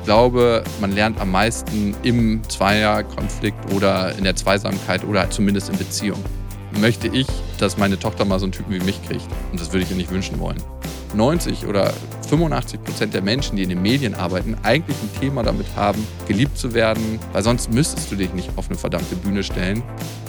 [0.00, 5.76] ich glaube, man lernt am meisten im Zweierkonflikt oder in der Zweisamkeit oder zumindest in
[5.76, 6.18] Beziehung.
[6.80, 7.26] Möchte ich,
[7.58, 9.26] dass meine Tochter mal so einen Typen wie mich kriegt?
[9.52, 10.56] Und das würde ich ihr nicht wünschen wollen.
[11.14, 11.92] 90 oder
[12.28, 16.56] 85 Prozent der Menschen, die in den Medien arbeiten, eigentlich ein Thema damit haben, geliebt
[16.56, 19.82] zu werden, weil sonst müsstest du dich nicht auf eine verdammte Bühne stellen.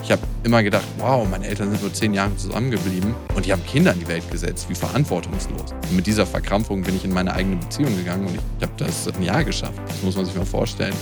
[0.04, 3.63] Ich habe immer gedacht, wow, meine Eltern sind nur zehn Jahre zusammengeblieben und die haben
[3.66, 5.71] Kinder in die Welt gesetzt, wie verantwortungslos.
[5.71, 9.07] Und mit dieser Verkrampfung bin ich in meine eigene Beziehung gegangen und ich habe das
[9.07, 9.79] ein Jahr geschafft.
[9.88, 10.95] Das muss man sich mal vorstellen.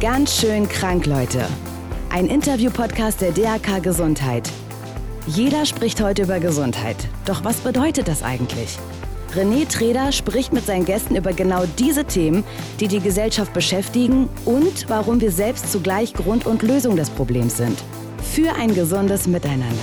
[0.00, 1.44] Ganz schön krank, Leute.
[2.10, 4.48] Ein Interview-Podcast der DAK Gesundheit.
[5.26, 6.96] Jeder spricht heute über Gesundheit.
[7.26, 8.78] Doch was bedeutet das eigentlich?
[9.34, 12.44] René Treder spricht mit seinen Gästen über genau diese Themen,
[12.80, 17.78] die die Gesellschaft beschäftigen und warum wir selbst zugleich Grund und Lösung des Problems sind.
[18.34, 19.76] Für ein gesundes Miteinander.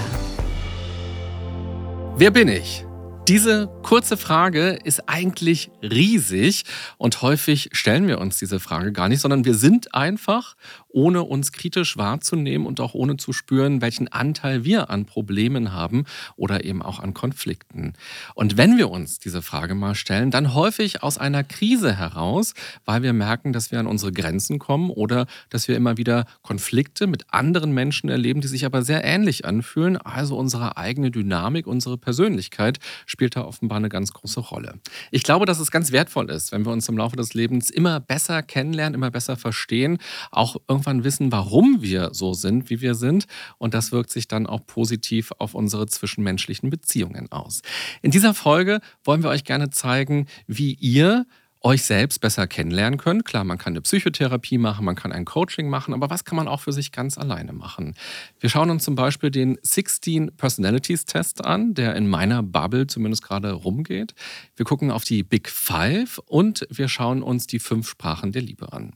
[2.18, 2.86] Wer bin ich?
[3.28, 6.64] Diese kurze Frage ist eigentlich riesig
[6.98, 10.56] und häufig stellen wir uns diese Frage gar nicht, sondern wir sind einfach
[10.96, 16.06] ohne uns kritisch wahrzunehmen und auch ohne zu spüren, welchen Anteil wir an Problemen haben
[16.38, 17.94] oder eben auch an Konflikten.
[18.34, 22.54] Und wenn wir uns diese Frage mal stellen, dann häufig aus einer Krise heraus,
[22.86, 27.08] weil wir merken, dass wir an unsere Grenzen kommen oder dass wir immer wieder Konflikte
[27.08, 29.98] mit anderen Menschen erleben, die sich aber sehr ähnlich anfühlen.
[29.98, 34.76] Also unsere eigene Dynamik, unsere Persönlichkeit spielt da offenbar eine ganz große Rolle.
[35.12, 38.00] Ich glaube, dass es ganz wertvoll ist, wenn wir uns im Laufe des Lebens immer
[38.00, 39.98] besser kennenlernen, immer besser verstehen,
[40.32, 43.26] auch irgendwie irgendwann wissen, warum wir so sind, wie wir sind.
[43.58, 47.62] Und das wirkt sich dann auch positiv auf unsere zwischenmenschlichen Beziehungen aus.
[48.02, 51.26] In dieser Folge wollen wir euch gerne zeigen, wie ihr
[51.66, 53.26] euch selbst besser kennenlernen könnt.
[53.26, 56.48] Klar, man kann eine Psychotherapie machen, man kann ein Coaching machen, aber was kann man
[56.48, 57.96] auch für sich ganz alleine machen?
[58.40, 63.24] Wir schauen uns zum Beispiel den 16 Personalities Test an, der in meiner Bubble zumindest
[63.24, 64.14] gerade rumgeht.
[64.56, 68.72] Wir gucken auf die Big Five und wir schauen uns die fünf Sprachen der Liebe
[68.72, 68.94] an.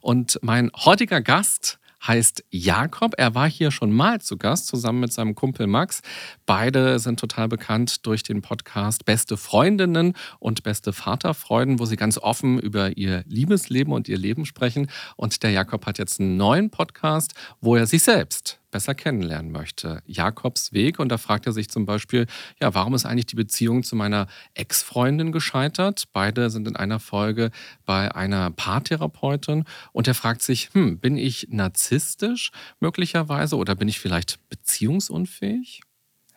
[0.00, 3.14] Und mein heutiger Gast heißt Jakob.
[3.16, 6.02] Er war hier schon mal zu Gast, zusammen mit seinem Kumpel Max.
[6.46, 12.18] Beide sind total bekannt durch den Podcast Beste Freundinnen und Beste Vaterfreuden, wo sie ganz
[12.18, 14.90] offen über ihr Liebesleben und ihr Leben sprechen.
[15.16, 20.02] Und der Jakob hat jetzt einen neuen Podcast, wo er sich selbst besser kennenlernen möchte.
[20.06, 20.98] Jakobs Weg.
[20.98, 22.26] Und da fragt er sich zum Beispiel,
[22.60, 26.06] ja, warum ist eigentlich die Beziehung zu meiner Ex-Freundin gescheitert?
[26.12, 27.52] Beide sind in einer Folge
[27.86, 29.64] bei einer Paartherapeutin.
[29.92, 32.50] Und er fragt sich, hm, bin ich narzisstisch
[32.80, 35.82] möglicherweise oder bin ich vielleicht beziehungsunfähig?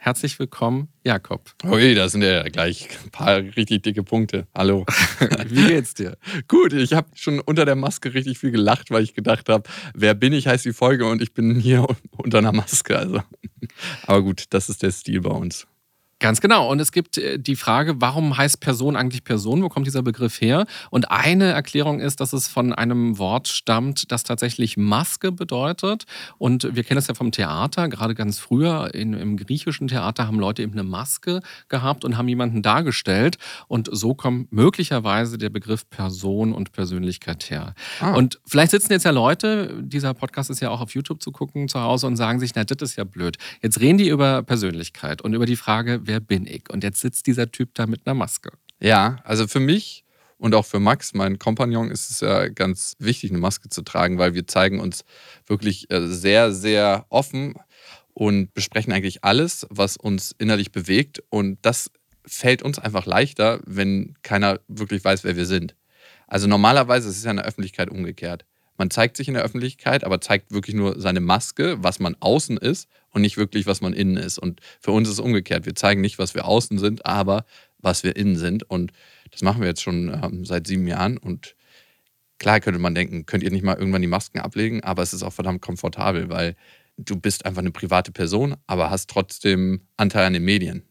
[0.05, 1.49] Herzlich willkommen, Jakob.
[1.63, 4.45] Ui, da sind ja gleich ein paar richtig dicke Punkte.
[4.53, 4.85] Hallo.
[5.47, 6.15] Wie geht's dir?
[6.47, 10.13] Gut, ich habe schon unter der Maske richtig viel gelacht, weil ich gedacht habe, wer
[10.13, 12.99] bin ich, heißt die Folge und ich bin hier unter einer Maske.
[12.99, 13.23] Also.
[14.05, 15.65] Aber gut, das ist der Stil bei uns.
[16.19, 16.71] Ganz genau.
[16.71, 19.61] Und es gibt äh, die Frage, warum heißt Person eigentlich Person?
[19.61, 20.65] Wo kommt dieser Begriff her?
[20.89, 26.05] Und eine Erklärung ist, dass es von einem Wort stammt, das tatsächlich Maske bedeutet.
[26.37, 27.89] Und wir kennen das ja vom Theater.
[27.89, 32.29] Gerade ganz früher in, im griechischen Theater haben Leute eben eine Maske gehabt und haben
[32.29, 33.37] jemanden dargestellt.
[33.67, 37.73] Und so kommt möglicherweise der Begriff Person und Persönlichkeit her.
[37.99, 38.13] Ah.
[38.13, 41.67] Und vielleicht sitzen jetzt ja Leute, dieser Podcast ist ja auch auf YouTube zu gucken
[41.67, 43.37] zu Hause und sagen sich, na, das ist ja blöd.
[43.61, 46.69] Jetzt reden die über Persönlichkeit und über die Frage, wer bin ich?
[46.69, 48.51] Und jetzt sitzt dieser Typ da mit einer Maske.
[48.79, 50.05] Ja, also für mich
[50.37, 54.17] und auch für Max, mein Kompagnon, ist es ja ganz wichtig, eine Maske zu tragen,
[54.17, 55.05] weil wir zeigen uns
[55.47, 57.55] wirklich äh, sehr, sehr offen
[58.13, 61.23] und besprechen eigentlich alles, was uns innerlich bewegt.
[61.29, 61.91] Und das
[62.25, 65.75] fällt uns einfach leichter, wenn keiner wirklich weiß, wer wir sind.
[66.27, 68.45] Also normalerweise ist es ja in der Öffentlichkeit umgekehrt.
[68.77, 72.57] Man zeigt sich in der Öffentlichkeit, aber zeigt wirklich nur seine Maske, was man außen
[72.57, 74.37] ist und nicht wirklich, was man innen ist.
[74.37, 75.65] Und für uns ist es umgekehrt.
[75.65, 77.45] Wir zeigen nicht, was wir außen sind, aber
[77.77, 78.69] was wir innen sind.
[78.69, 78.91] Und
[79.31, 81.17] das machen wir jetzt schon ähm, seit sieben Jahren.
[81.17, 81.55] Und
[82.39, 85.23] klar könnte man denken, könnt ihr nicht mal irgendwann die Masken ablegen, aber es ist
[85.23, 86.55] auch verdammt komfortabel, weil
[86.97, 90.83] du bist einfach eine private Person, aber hast trotzdem Anteil an den Medien.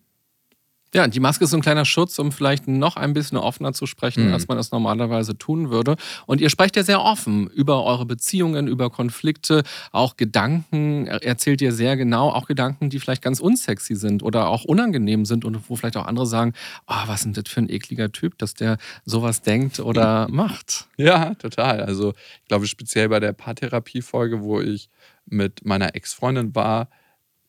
[0.95, 3.85] Ja, die Maske ist so ein kleiner Schutz, um vielleicht noch ein bisschen offener zu
[3.87, 4.33] sprechen, mhm.
[4.33, 5.97] als man es normalerweise tun würde.
[6.27, 11.73] Und ihr sprecht ja sehr offen über eure Beziehungen, über Konflikte, auch Gedanken, erzählt ihr
[11.73, 15.75] sehr genau, auch Gedanken, die vielleicht ganz unsexy sind oder auch unangenehm sind und wo
[15.75, 16.53] vielleicht auch andere sagen,
[16.87, 20.87] oh, was ist denn das für ein ekliger Typ, dass der sowas denkt oder macht.
[20.97, 21.81] Ja, total.
[21.81, 24.89] Also ich glaube speziell bei der Paartherapie-Folge, wo ich
[25.27, 26.89] mit meiner Ex-Freundin war,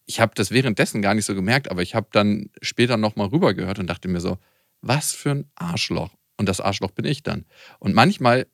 [0.06, 3.80] ich habe das währenddessen gar nicht so gemerkt, aber ich habe dann später nochmal rübergehört
[3.80, 4.38] und dachte mir so,
[4.82, 6.12] was für ein Arschloch.
[6.38, 7.46] Und das Arschloch bin ich dann.
[7.80, 8.46] Und manchmal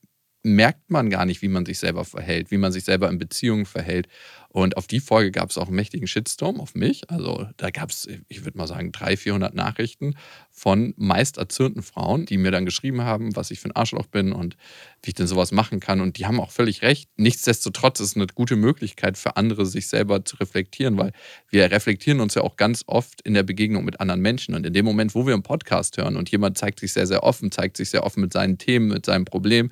[0.44, 3.66] merkt man gar nicht, wie man sich selber verhält, wie man sich selber in Beziehungen
[3.66, 4.08] verhält.
[4.54, 7.10] Und auf die Folge gab es auch einen mächtigen Shitstorm auf mich.
[7.10, 10.16] Also da gab es, ich würde mal sagen, 300, 400 Nachrichten
[10.50, 14.34] von meist erzürnten Frauen, die mir dann geschrieben haben, was ich für ein Arschloch bin
[14.34, 14.58] und
[15.04, 16.02] wie ich denn sowas machen kann.
[16.02, 17.10] Und die haben auch völlig recht.
[17.16, 21.14] Nichtsdestotrotz ist es eine gute Möglichkeit für andere, sich selber zu reflektieren, weil
[21.50, 24.54] wir reflektieren uns ja auch ganz oft in der Begegnung mit anderen Menschen.
[24.54, 27.24] Und in dem Moment, wo wir einen Podcast hören und jemand zeigt sich sehr, sehr
[27.24, 29.72] offen, zeigt sich sehr offen mit seinen Themen, mit seinem Problem,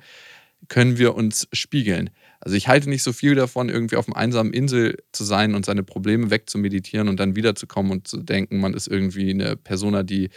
[0.68, 2.10] können wir uns spiegeln.
[2.40, 5.66] Also ich halte nicht so viel davon, irgendwie auf einer einsamen Insel zu sein und
[5.66, 10.30] seine Probleme wegzumeditieren und dann wiederzukommen und zu denken, man ist irgendwie eine Persona, die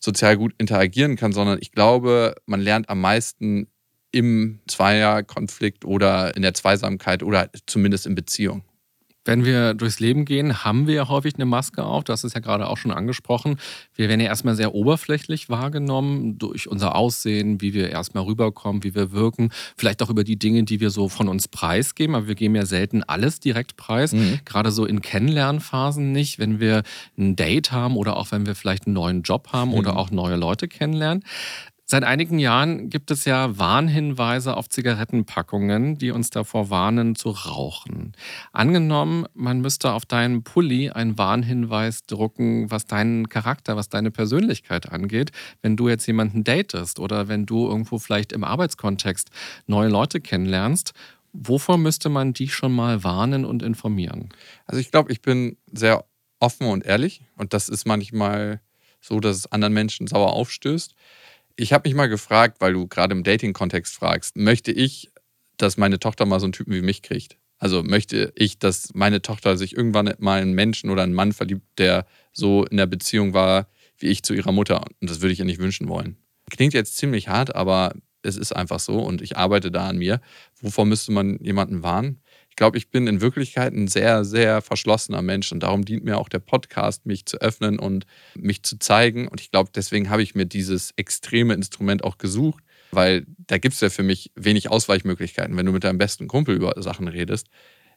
[0.00, 3.68] sozial gut interagieren kann, sondern ich glaube, man lernt am meisten
[4.10, 8.64] im Zweierkonflikt oder in der Zweisamkeit oder zumindest in Beziehung.
[9.26, 12.04] Wenn wir durchs Leben gehen, haben wir ja häufig eine Maske auf.
[12.08, 13.58] Hast es ja gerade auch schon angesprochen.
[13.96, 18.94] Wir werden ja erstmal sehr oberflächlich wahrgenommen durch unser Aussehen, wie wir erstmal rüberkommen, wie
[18.94, 19.50] wir wirken.
[19.76, 22.14] Vielleicht auch über die Dinge, die wir so von uns preisgeben.
[22.14, 24.12] Aber wir geben ja selten alles direkt preis.
[24.12, 24.38] Mhm.
[24.44, 26.38] Gerade so in Kennenlernphasen nicht.
[26.38, 26.84] Wenn wir
[27.18, 29.76] ein Date haben oder auch wenn wir vielleicht einen neuen Job haben mhm.
[29.76, 31.24] oder auch neue Leute kennenlernen.
[31.88, 38.10] Seit einigen Jahren gibt es ja Warnhinweise auf Zigarettenpackungen, die uns davor warnen zu rauchen.
[38.52, 44.90] Angenommen, man müsste auf deinen Pulli einen Warnhinweis drucken, was deinen Charakter, was deine Persönlichkeit
[44.90, 45.30] angeht,
[45.62, 49.30] wenn du jetzt jemanden datest oder wenn du irgendwo vielleicht im Arbeitskontext
[49.68, 50.92] neue Leute kennenlernst.
[51.32, 54.30] Wovor müsste man dich schon mal warnen und informieren?
[54.64, 56.04] Also ich glaube, ich bin sehr
[56.40, 58.60] offen und ehrlich und das ist manchmal
[59.00, 60.96] so, dass es anderen Menschen sauer aufstößt.
[61.56, 65.10] Ich habe mich mal gefragt, weil du gerade im Dating-Kontext fragst, möchte ich,
[65.56, 67.38] dass meine Tochter mal so einen Typen wie mich kriegt?
[67.58, 71.78] Also möchte ich, dass meine Tochter sich irgendwann mal einen Menschen oder einen Mann verliebt,
[71.78, 73.68] der so in der Beziehung war
[73.98, 74.84] wie ich zu ihrer Mutter.
[75.00, 76.16] Und das würde ich ihr nicht wünschen wollen.
[76.50, 80.20] Klingt jetzt ziemlich hart, aber es ist einfach so und ich arbeite da an mir.
[80.60, 82.20] Wovor müsste man jemanden warnen?
[82.56, 86.16] Ich glaube, ich bin in Wirklichkeit ein sehr, sehr verschlossener Mensch und darum dient mir
[86.16, 89.28] auch der Podcast, mich zu öffnen und mich zu zeigen.
[89.28, 93.74] Und ich glaube, deswegen habe ich mir dieses extreme Instrument auch gesucht, weil da gibt
[93.74, 95.54] es ja für mich wenig Ausweichmöglichkeiten.
[95.54, 97.48] Wenn du mit deinem besten Kumpel über Sachen redest,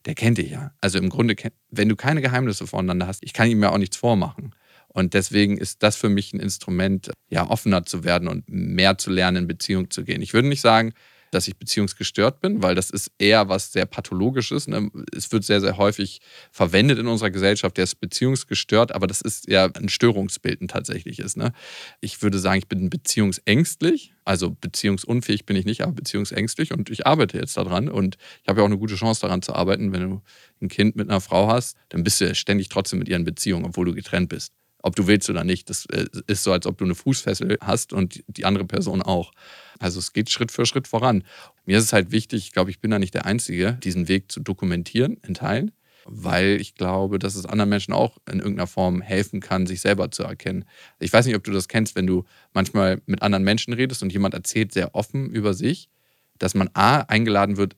[0.03, 0.73] der kennt dich ja.
[0.81, 1.37] Also im Grunde,
[1.71, 4.53] wenn du keine Geheimnisse voneinander hast, ich kann ihm ja auch nichts vormachen.
[4.89, 9.09] Und deswegen ist das für mich ein Instrument, ja, offener zu werden und mehr zu
[9.09, 10.21] lernen, in Beziehung zu gehen.
[10.21, 10.91] Ich würde nicht sagen,
[11.31, 14.67] dass ich beziehungsgestört bin, weil das ist eher was sehr pathologisches.
[14.67, 14.89] Ne?
[15.15, 16.21] Es wird sehr, sehr häufig
[16.51, 21.35] verwendet in unserer Gesellschaft, der ist beziehungsgestört, aber das ist ja ein Störungsbild ein tatsächliches.
[21.35, 21.53] Ne?
[22.01, 27.05] Ich würde sagen, ich bin beziehungsängstlich, also beziehungsunfähig bin ich nicht, aber beziehungsängstlich und ich
[27.07, 29.91] arbeite jetzt daran und ich habe ja auch eine gute Chance daran zu arbeiten.
[29.91, 30.21] Wenn du
[30.61, 33.23] ein Kind mit einer Frau hast, dann bist du ja ständig trotzdem mit ihr in
[33.23, 35.69] Beziehung, obwohl du getrennt bist ob du willst oder nicht.
[35.69, 39.31] Das äh, ist so, als ob du eine Fußfessel hast und die andere Person auch.
[39.79, 41.23] Also es geht Schritt für Schritt voran.
[41.65, 44.31] Mir ist es halt wichtig, ich glaube, ich bin da nicht der Einzige, diesen Weg
[44.31, 45.71] zu dokumentieren in Teilen,
[46.05, 50.11] weil ich glaube, dass es anderen Menschen auch in irgendeiner Form helfen kann, sich selber
[50.11, 50.65] zu erkennen.
[50.99, 54.11] Ich weiß nicht, ob du das kennst, wenn du manchmal mit anderen Menschen redest und
[54.11, 55.89] jemand erzählt sehr offen über sich,
[56.37, 57.75] dass man A eingeladen wird,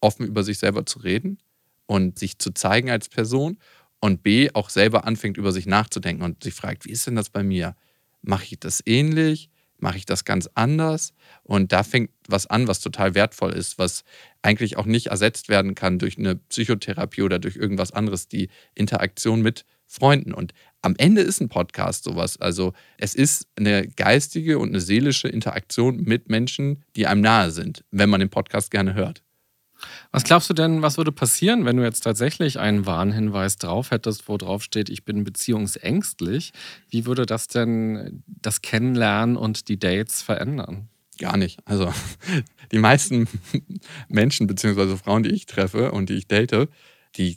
[0.00, 1.38] offen über sich selber zu reden
[1.86, 3.58] und sich zu zeigen als Person
[4.00, 7.30] und B auch selber anfängt, über sich nachzudenken und sich fragt, wie ist denn das
[7.30, 7.76] bei mir?
[8.22, 9.50] Mache ich das ähnlich?
[9.78, 11.14] Mache ich das ganz anders?
[11.42, 14.04] Und da fängt was an, was total wertvoll ist, was
[14.42, 19.40] eigentlich auch nicht ersetzt werden kann durch eine Psychotherapie oder durch irgendwas anderes, die Interaktion
[19.40, 20.32] mit Freunden.
[20.34, 22.40] Und am Ende ist ein Podcast sowas.
[22.40, 27.84] Also es ist eine geistige und eine seelische Interaktion mit Menschen, die einem nahe sind,
[27.90, 29.22] wenn man den Podcast gerne hört.
[30.12, 34.28] Was glaubst du denn, was würde passieren, wenn du jetzt tatsächlich einen Warnhinweis drauf hättest,
[34.28, 36.52] wo drauf steht, ich bin beziehungsängstlich?
[36.88, 40.88] Wie würde das denn das Kennenlernen und die Dates verändern?
[41.18, 41.60] Gar nicht.
[41.66, 41.92] Also
[42.72, 43.28] die meisten
[44.08, 44.96] Menschen bzw.
[44.96, 46.68] Frauen, die ich treffe und die ich date,
[47.16, 47.36] die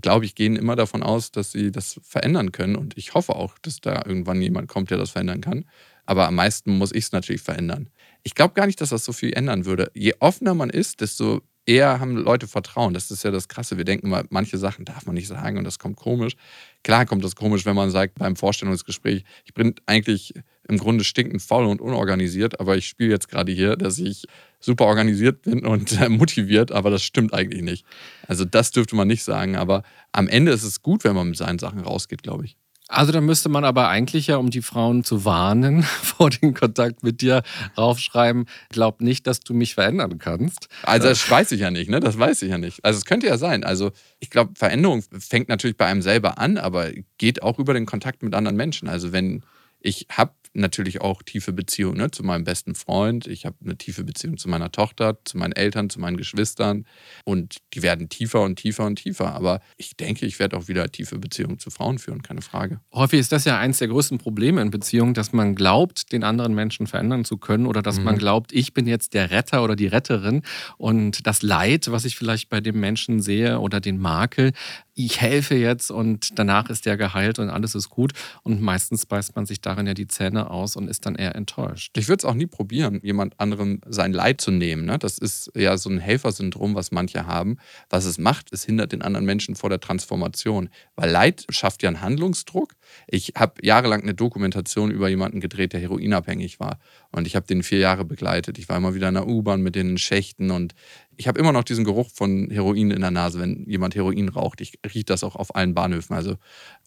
[0.00, 2.76] glaube ich, gehen immer davon aus, dass sie das verändern können.
[2.76, 5.64] Und ich hoffe auch, dass da irgendwann jemand kommt, der das verändern kann.
[6.04, 7.88] Aber am meisten muss ich es natürlich verändern.
[8.22, 9.90] Ich glaube gar nicht, dass das so viel ändern würde.
[9.94, 12.94] Je offener man ist, desto eher haben Leute Vertrauen.
[12.94, 13.76] Das ist ja das Krasse.
[13.76, 16.36] Wir denken mal, manche Sachen darf man nicht sagen und das kommt komisch.
[16.84, 20.32] Klar kommt das komisch, wenn man sagt beim Vorstellungsgespräch, ich bin eigentlich
[20.68, 24.26] im Grunde stinkend faul und unorganisiert, aber ich spiele jetzt gerade hier, dass ich
[24.60, 27.84] super organisiert bin und äh, motiviert, aber das stimmt eigentlich nicht.
[28.26, 29.82] Also das dürfte man nicht sagen, aber
[30.12, 32.56] am Ende ist es gut, wenn man mit seinen Sachen rausgeht, glaube ich.
[32.88, 37.02] Also da müsste man aber eigentlich ja, um die Frauen zu warnen vor dem Kontakt
[37.02, 37.42] mit dir,
[37.76, 40.68] raufschreiben, glaub nicht, dass du mich verändern kannst.
[40.82, 41.98] Also das weiß ich ja nicht, ne?
[41.98, 42.84] Das weiß ich ja nicht.
[42.84, 43.64] Also es könnte ja sein.
[43.64, 43.90] Also
[44.20, 48.22] ich glaube, Veränderung fängt natürlich bei einem selber an, aber geht auch über den Kontakt
[48.22, 48.88] mit anderen Menschen.
[48.88, 49.42] Also wenn
[49.80, 53.26] ich habe natürlich auch tiefe Beziehungen ne, zu meinem besten Freund.
[53.26, 56.86] Ich habe eine tiefe Beziehung zu meiner Tochter, zu meinen Eltern, zu meinen Geschwistern.
[57.24, 59.34] Und die werden tiefer und tiefer und tiefer.
[59.34, 62.80] Aber ich denke, ich werde auch wieder tiefe Beziehungen zu Frauen führen, keine Frage.
[62.92, 66.54] Häufig ist das ja eines der größten Probleme in Beziehungen, dass man glaubt, den anderen
[66.54, 68.04] Menschen verändern zu können oder dass mhm.
[68.04, 70.42] man glaubt, ich bin jetzt der Retter oder die Retterin
[70.78, 74.52] und das Leid, was ich vielleicht bei dem Menschen sehe oder den Makel,
[74.98, 78.12] ich helfe jetzt und danach ist der geheilt und alles ist gut.
[78.42, 81.96] Und meistens beißt man sich darin ja die Zähne aus und ist dann eher enttäuscht.
[81.98, 84.86] Ich würde es auch nie probieren, jemand anderem sein Leid zu nehmen.
[84.86, 84.98] Ne?
[84.98, 87.58] Das ist ja so ein Helfersyndrom, was manche haben.
[87.90, 90.70] Was es macht, es hindert den anderen Menschen vor der Transformation.
[90.96, 92.74] Weil Leid schafft ja einen Handlungsdruck.
[93.06, 96.78] Ich habe jahrelang eine Dokumentation über jemanden gedreht, der heroinabhängig war.
[97.16, 98.58] Und ich habe den vier Jahre begleitet.
[98.58, 100.74] Ich war immer wieder in der U-Bahn mit den Schächten und
[101.16, 104.60] ich habe immer noch diesen Geruch von Heroin in der Nase, wenn jemand Heroin raucht.
[104.60, 106.14] Ich rieche das auch auf allen Bahnhöfen.
[106.14, 106.36] Also,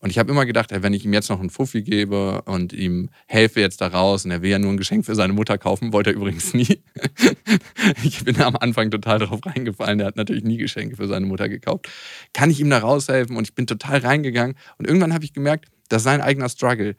[0.02, 3.10] und ich habe immer gedacht, wenn ich ihm jetzt noch einen Fuffi gebe und ihm
[3.26, 5.94] helfe jetzt da raus und er will ja nur ein Geschenk für seine Mutter kaufen,
[5.94, 6.80] wollte er übrigens nie.
[8.04, 9.98] ich bin am Anfang total darauf reingefallen.
[9.98, 11.90] Der hat natürlich nie Geschenke für seine Mutter gekauft.
[12.34, 13.36] Kann ich ihm da raushelfen?
[13.36, 14.56] Und ich bin total reingegangen.
[14.78, 16.96] Und irgendwann habe ich gemerkt, das ist sein eigener Struggle.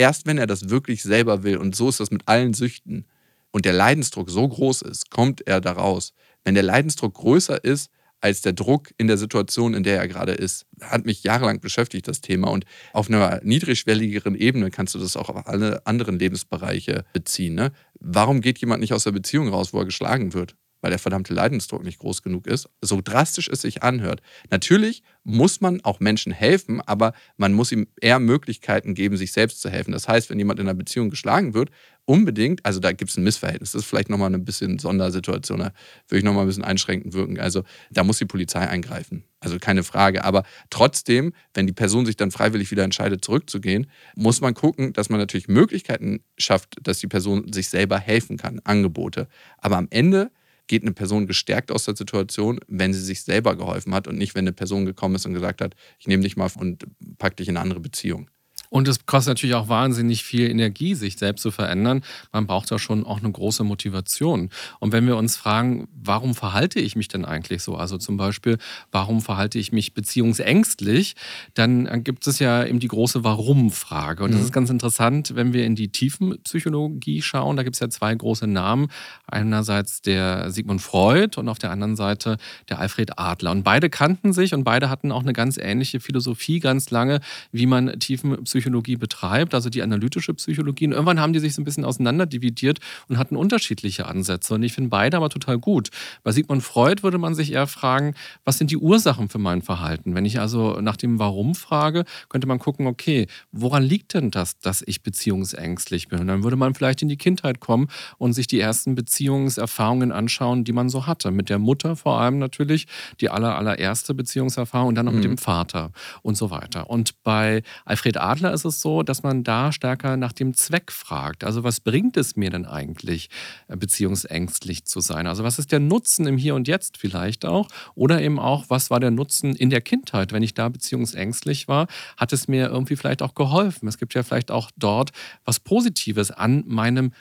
[0.00, 3.04] Erst wenn er das wirklich selber will, und so ist das mit allen Süchten,
[3.50, 6.14] und der Leidensdruck so groß ist, kommt er da raus.
[6.42, 7.90] Wenn der Leidensdruck größer ist
[8.22, 12.08] als der Druck in der Situation, in der er gerade ist, hat mich jahrelang beschäftigt,
[12.08, 12.48] das Thema.
[12.48, 12.64] Und
[12.94, 17.54] auf einer niedrigschwelligeren Ebene kannst du das auch auf alle anderen Lebensbereiche beziehen.
[17.54, 17.70] Ne?
[17.98, 20.56] Warum geht jemand nicht aus der Beziehung raus, wo er geschlagen wird?
[20.80, 24.20] Weil der verdammte Leidensdruck nicht groß genug ist, so drastisch es sich anhört.
[24.50, 29.60] Natürlich muss man auch Menschen helfen, aber man muss ihm eher Möglichkeiten geben, sich selbst
[29.60, 29.92] zu helfen.
[29.92, 31.70] Das heißt, wenn jemand in einer Beziehung geschlagen wird,
[32.06, 35.72] unbedingt, also da gibt es ein Missverhältnis, das ist vielleicht nochmal eine bisschen Sondersituation, da
[36.08, 37.38] würde ich nochmal ein bisschen einschränkend wirken.
[37.38, 40.24] Also da muss die Polizei eingreifen, also keine Frage.
[40.24, 45.08] Aber trotzdem, wenn die Person sich dann freiwillig wieder entscheidet, zurückzugehen, muss man gucken, dass
[45.08, 49.28] man natürlich Möglichkeiten schafft, dass die Person sich selber helfen kann, Angebote.
[49.58, 50.30] Aber am Ende
[50.70, 54.36] geht eine Person gestärkt aus der Situation, wenn sie sich selber geholfen hat und nicht,
[54.36, 56.86] wenn eine Person gekommen ist und gesagt hat, ich nehme dich mal und
[57.18, 58.30] pack dich in eine andere Beziehung.
[58.70, 62.02] Und es kostet natürlich auch wahnsinnig viel Energie, sich selbst zu verändern.
[62.32, 64.48] Man braucht da schon auch eine große Motivation.
[64.78, 67.74] Und wenn wir uns fragen, warum verhalte ich mich denn eigentlich so?
[67.74, 68.58] Also zum Beispiel,
[68.92, 71.16] warum verhalte ich mich beziehungsängstlich?
[71.54, 74.22] Dann gibt es ja eben die große Warum-Frage.
[74.22, 74.46] Und das mhm.
[74.46, 77.56] ist ganz interessant, wenn wir in die Tiefenpsychologie schauen.
[77.56, 78.86] Da gibt es ja zwei große Namen.
[79.26, 82.36] Einerseits der Sigmund Freud und auf der anderen Seite
[82.68, 83.50] der Alfred Adler.
[83.50, 87.18] Und beide kannten sich und beide hatten auch eine ganz ähnliche Philosophie ganz lange,
[87.50, 90.86] wie man Tiefenpsychologie Psychologie betreibt, also die analytische Psychologie.
[90.86, 94.54] Und irgendwann haben die sich so ein bisschen auseinanderdividiert und hatten unterschiedliche Ansätze.
[94.54, 95.88] Und ich finde beide aber total gut.
[96.22, 98.14] Bei Sigmund Freud würde man sich eher fragen,
[98.44, 100.14] was sind die Ursachen für mein Verhalten?
[100.14, 104.58] Wenn ich also nach dem Warum frage, könnte man gucken, okay, woran liegt denn das,
[104.58, 106.20] dass ich beziehungsängstlich bin?
[106.20, 107.88] Und dann würde man vielleicht in die Kindheit kommen
[108.18, 111.30] und sich die ersten Beziehungserfahrungen anschauen, die man so hatte.
[111.30, 112.86] Mit der Mutter vor allem natürlich,
[113.20, 115.18] die aller, allererste Beziehungserfahrung und dann noch mhm.
[115.18, 116.90] mit dem Vater und so weiter.
[116.90, 121.44] Und bei Alfred Adler ist es so, dass man da stärker nach dem Zweck fragt.
[121.44, 123.30] Also was bringt es mir denn eigentlich,
[123.68, 125.26] äh, beziehungsängstlich zu sein?
[125.26, 127.68] Also was ist der Nutzen im Hier und Jetzt vielleicht auch?
[127.94, 130.32] Oder eben auch, was war der Nutzen in der Kindheit?
[130.32, 133.88] Wenn ich da beziehungsängstlich war, hat es mir irgendwie vielleicht auch geholfen.
[133.88, 135.10] Es gibt ja vielleicht auch dort
[135.44, 137.12] was Positives an meinem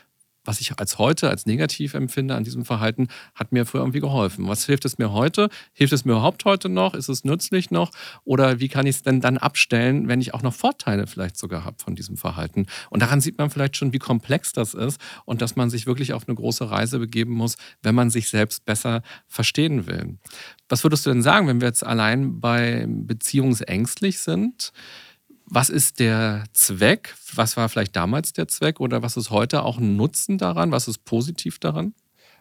[0.50, 4.48] was ich als heute als negativ empfinde an diesem Verhalten, hat mir früher irgendwie geholfen.
[4.48, 5.50] Was hilft es mir heute?
[5.74, 6.96] Hilft es mir überhaupt heute noch?
[6.96, 7.92] Ist es nützlich noch?
[8.24, 11.66] Oder wie kann ich es denn dann abstellen, wenn ich auch noch Vorteile vielleicht sogar
[11.66, 12.66] habe von diesem Verhalten?
[12.90, 16.14] Und daran sieht man vielleicht schon, wie komplex das ist und dass man sich wirklich
[16.14, 20.18] auf eine große Reise begeben muss, wenn man sich selbst besser verstehen will.
[20.68, 24.74] Was würdest du denn sagen, wenn wir jetzt allein bei beziehungsängstlich sind?
[25.52, 27.16] Was ist der Zweck?
[27.34, 30.72] Was war vielleicht damals der Zweck oder was ist heute auch ein Nutzen daran?
[30.72, 31.96] Was ist positiv daran?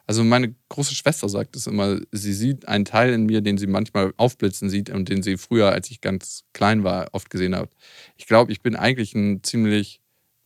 [0.06, 3.66] Also meine große Schwester sagt es immer, sie sieht einen Teil in mir, den sie
[3.66, 7.70] manchmal aufblitzen sieht und den sie früher, als ich ganz klein war, oft gesehen hat.
[8.16, 10.00] Ich glaube, ich bin eigentlich ein ziemlich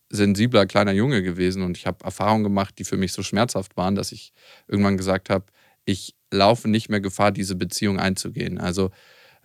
[0.09, 3.97] sensibler kleiner Junge gewesen und ich habe Erfahrungen gemacht, die für mich so schmerzhaft waren,
[3.97, 4.33] dass ich
[4.69, 5.47] irgendwann gesagt habe,
[5.85, 8.59] ich laufe nicht mehr Gefahr, diese Beziehung einzugehen.
[8.59, 8.91] Also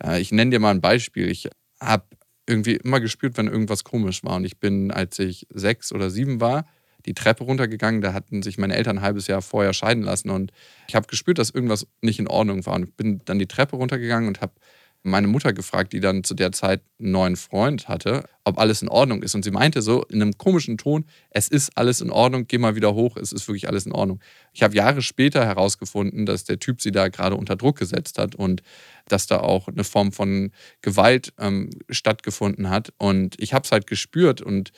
[0.02, 1.28] äh, ich nenne dir mal ein Beispiel.
[1.28, 1.48] Ich
[1.80, 2.04] habe
[2.48, 4.36] irgendwie immer gespürt, wenn irgendwas komisch war.
[4.36, 6.66] Und ich bin, als ich sechs oder sieben war,
[7.06, 8.00] die Treppe runtergegangen.
[8.00, 10.30] Da hatten sich meine Eltern ein halbes Jahr vorher scheiden lassen.
[10.30, 10.52] Und
[10.88, 12.74] ich habe gespürt, dass irgendwas nicht in Ordnung war.
[12.74, 14.52] Und bin dann die Treppe runtergegangen und habe
[15.02, 18.88] meine Mutter gefragt, die dann zu der Zeit einen neuen Freund hatte, ob alles in
[18.88, 19.34] Ordnung ist.
[19.34, 22.76] Und sie meinte so in einem komischen Ton, es ist alles in Ordnung, geh mal
[22.76, 24.20] wieder hoch, es ist wirklich alles in Ordnung.
[24.52, 28.34] Ich habe Jahre später herausgefunden, dass der Typ sie da gerade unter Druck gesetzt hat
[28.34, 28.62] und
[29.06, 30.50] dass da auch eine Form von
[30.82, 32.92] Gewalt ähm, stattgefunden hat.
[32.98, 34.72] Und ich habe es halt gespürt und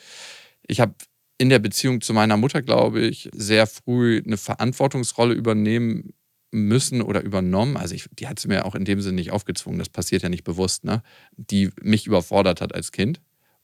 [0.66, 0.94] ich habe
[1.38, 6.12] in der Beziehung zu meiner Mutter, glaube ich, sehr früh eine Verantwortungsrolle übernehmen
[6.50, 7.76] müssen oder übernommen.
[7.76, 10.28] Also ich, die hat sie mir auch in dem Sinne nicht aufgezwungen, das passiert ja
[10.28, 11.02] nicht bewusst, ne?
[11.36, 13.20] die mich überfordert hat als Kind.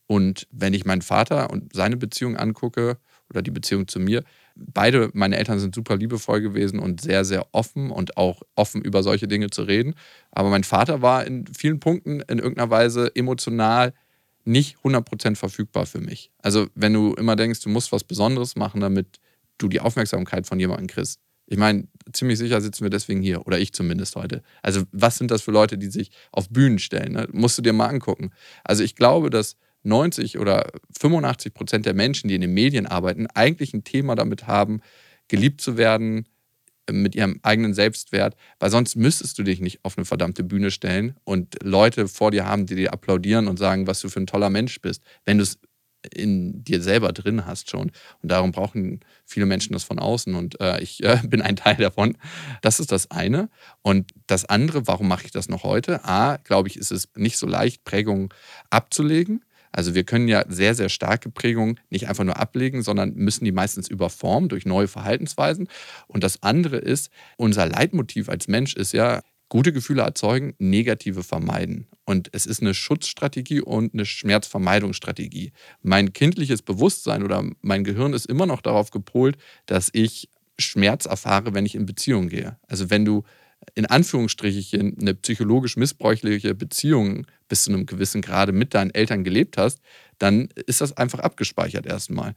[0.06, 4.22] Und wenn ich meinen Vater und seine Beziehung angucke oder die Beziehung zu mir,
[4.54, 9.02] beide meine Eltern sind super liebevoll gewesen und sehr, sehr offen und auch offen über
[9.02, 9.94] solche Dinge zu reden.
[10.30, 13.92] Aber mein Vater war in vielen Punkten in irgendeiner Weise emotional
[14.44, 16.30] nicht 100% verfügbar für mich.
[16.38, 19.18] Also wenn du immer denkst, du musst was Besonderes machen, damit
[19.58, 23.58] du die Aufmerksamkeit von jemandem kriegst, ich meine, ziemlich sicher sitzen wir deswegen hier, oder
[23.58, 24.42] ich zumindest heute.
[24.62, 27.12] Also, was sind das für Leute, die sich auf Bühnen stellen?
[27.12, 27.28] Ne?
[27.32, 28.30] Musst du dir mal angucken.
[28.64, 33.26] Also, ich glaube, dass 90 oder 85 Prozent der Menschen, die in den Medien arbeiten,
[33.28, 34.80] eigentlich ein Thema damit haben,
[35.28, 36.26] geliebt zu werden,
[36.92, 41.16] mit ihrem eigenen Selbstwert, weil sonst müsstest du dich nicht auf eine verdammte Bühne stellen
[41.24, 44.50] und Leute vor dir haben, die dir applaudieren und sagen, was du für ein toller
[44.50, 45.58] Mensch bist, wenn du es
[46.14, 47.92] in dir selber drin hast schon.
[48.22, 51.76] Und darum brauchen viele Menschen das von außen und äh, ich äh, bin ein Teil
[51.76, 52.16] davon.
[52.62, 53.48] Das ist das eine.
[53.82, 56.04] Und das andere, warum mache ich das noch heute?
[56.04, 58.28] A, glaube ich, ist es nicht so leicht, Prägungen
[58.70, 59.44] abzulegen.
[59.72, 63.52] Also wir können ja sehr, sehr starke Prägungen nicht einfach nur ablegen, sondern müssen die
[63.52, 65.68] meistens überformen durch neue Verhaltensweisen.
[66.06, 71.86] Und das andere ist, unser Leitmotiv als Mensch ist ja, gute Gefühle erzeugen, negative vermeiden.
[72.04, 75.52] Und es ist eine Schutzstrategie und eine Schmerzvermeidungsstrategie.
[75.82, 79.36] Mein kindliches Bewusstsein oder mein Gehirn ist immer noch darauf gepolt,
[79.66, 82.56] dass ich Schmerz erfahre, wenn ich in Beziehung gehe.
[82.66, 83.24] Also wenn du
[83.74, 89.58] in Anführungsstrichen eine psychologisch missbräuchliche Beziehung bis zu einem gewissen Grade mit deinen Eltern gelebt
[89.58, 89.80] hast,
[90.18, 92.34] dann ist das einfach abgespeichert erstmal.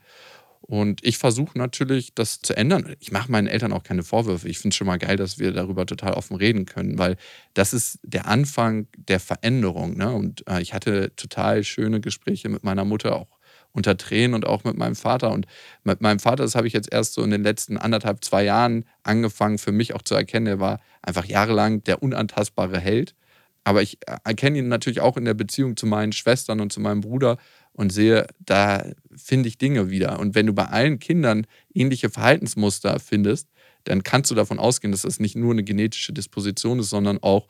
[0.70, 2.96] Und ich versuche natürlich, das zu ändern.
[3.00, 4.48] Ich mache meinen Eltern auch keine Vorwürfe.
[4.48, 7.18] Ich finde es schon mal geil, dass wir darüber total offen reden können, weil
[7.56, 9.98] das ist der Anfang der Veränderung.
[9.98, 10.14] Ne?
[10.14, 13.40] Und äh, ich hatte total schöne Gespräche mit meiner Mutter, auch
[13.72, 15.32] unter Tränen und auch mit meinem Vater.
[15.32, 15.48] Und
[15.84, 18.86] mit meinem Vater, das habe ich jetzt erst so in den letzten anderthalb, zwei Jahren
[19.02, 20.46] angefangen, für mich auch zu erkennen.
[20.46, 23.16] Er war einfach jahrelang der unantastbare Held.
[23.64, 26.80] Aber ich äh, erkenne ihn natürlich auch in der Beziehung zu meinen Schwestern und zu
[26.80, 27.38] meinem Bruder
[27.80, 30.20] und sehe, da finde ich Dinge wieder.
[30.20, 33.48] Und wenn du bei allen Kindern ähnliche Verhaltensmuster findest,
[33.86, 37.48] dann kannst du davon ausgehen, dass das nicht nur eine genetische Disposition ist, sondern auch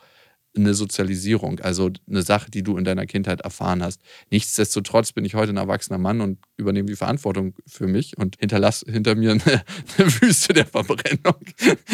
[0.56, 4.02] eine Sozialisierung, also eine Sache, die du in deiner Kindheit erfahren hast.
[4.32, 8.92] Nichtsdestotrotz bin ich heute ein erwachsener Mann und übernehme die Verantwortung für mich und hinterlasse
[8.92, 9.42] hinter mir eine,
[9.98, 11.36] eine Wüste der Verbrennung.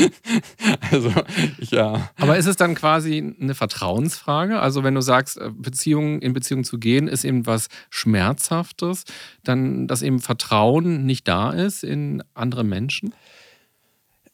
[0.91, 1.11] also,
[1.59, 2.09] ja.
[2.17, 4.59] Aber ist es dann quasi eine Vertrauensfrage?
[4.59, 9.03] Also, wenn du sagst, äh, Beziehung, in Beziehung zu gehen, ist eben was Schmerzhaftes,
[9.43, 13.13] dann, dass eben Vertrauen nicht da ist in andere Menschen?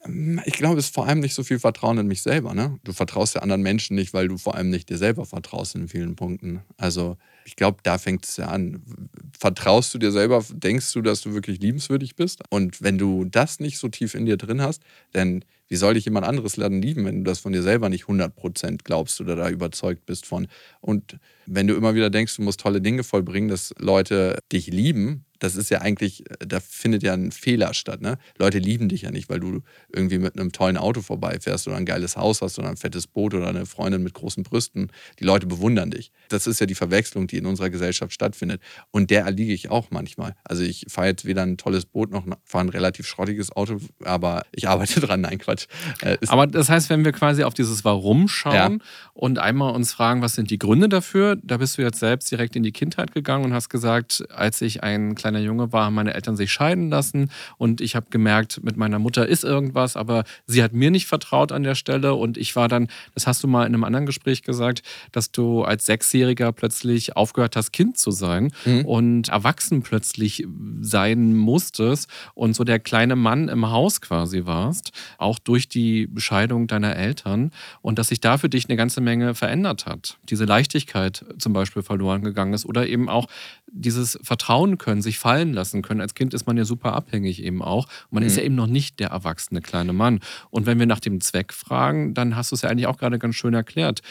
[0.05, 2.53] Ähm, ich glaube, es ist vor allem nicht so viel Vertrauen in mich selber.
[2.53, 2.79] Ne?
[2.83, 5.87] Du vertraust ja anderen Menschen nicht, weil du vor allem nicht dir selber vertraust in
[5.87, 6.61] vielen Punkten.
[6.77, 8.83] Also ich glaube, da fängt es ja an.
[9.37, 10.43] Vertraust du dir selber?
[10.51, 12.43] Denkst du, dass du wirklich liebenswürdig bist?
[12.49, 16.03] Und wenn du das nicht so tief in dir drin hast, dann wie soll dich
[16.03, 19.49] jemand anderes lernen lieben, wenn du das von dir selber nicht 100% glaubst oder da
[19.49, 20.49] überzeugt bist von?
[20.81, 25.23] Und wenn du immer wieder denkst, du musst tolle Dinge vollbringen, dass Leute dich lieben,
[25.41, 27.99] das ist ja eigentlich, da findet ja ein Fehler statt.
[27.99, 28.19] Ne?
[28.37, 31.85] Leute lieben dich ja nicht, weil du irgendwie mit einem tollen Auto vorbeifährst oder ein
[31.85, 34.91] geiles Haus hast oder ein fettes Boot oder eine Freundin mit großen Brüsten.
[35.19, 36.11] Die Leute bewundern dich.
[36.29, 38.61] Das ist ja die Verwechslung, die in unserer Gesellschaft stattfindet.
[38.91, 40.35] Und der erliege ich auch manchmal.
[40.43, 44.45] Also ich fahre jetzt weder ein tolles Boot noch fahre ein relativ schrottiges Auto, aber
[44.51, 45.21] ich arbeite dran.
[45.21, 45.60] Nein, Quatsch.
[46.01, 48.77] Äh, aber das heißt, wenn wir quasi auf dieses Warum schauen ja.
[49.13, 52.55] und einmal uns fragen, was sind die Gründe dafür, da bist du jetzt selbst direkt
[52.55, 56.13] in die Kindheit gegangen und hast gesagt, als ich ein kleiner Junge war, haben meine
[56.13, 60.63] Eltern sich scheiden lassen und ich habe gemerkt, mit meiner Mutter ist irgendwas, aber sie
[60.63, 63.65] hat mir nicht vertraut an der Stelle und ich war dann, das hast du mal
[63.65, 68.51] in einem anderen Gespräch gesagt, dass du als Sechsjähriger plötzlich aufgehört hast, Kind zu sein
[68.65, 68.85] mhm.
[68.85, 70.45] und erwachsen plötzlich
[70.81, 76.67] sein musstest und so der kleine Mann im Haus quasi warst, auch durch die Bescheidung
[76.67, 80.17] deiner Eltern und dass sich da für dich eine ganze Menge verändert hat.
[80.29, 83.27] Diese Leichtigkeit zum Beispiel verloren gegangen ist oder eben auch
[83.69, 85.99] dieses Vertrauen können, sich fallen lassen können.
[85.99, 87.87] Als Kind ist man ja super abhängig eben auch.
[88.05, 88.27] Und man mhm.
[88.27, 90.21] ist ja eben noch nicht der erwachsene kleine Mann.
[90.51, 93.19] Und wenn wir nach dem Zweck fragen, dann hast du es ja eigentlich auch gerade
[93.19, 94.01] ganz schön erklärt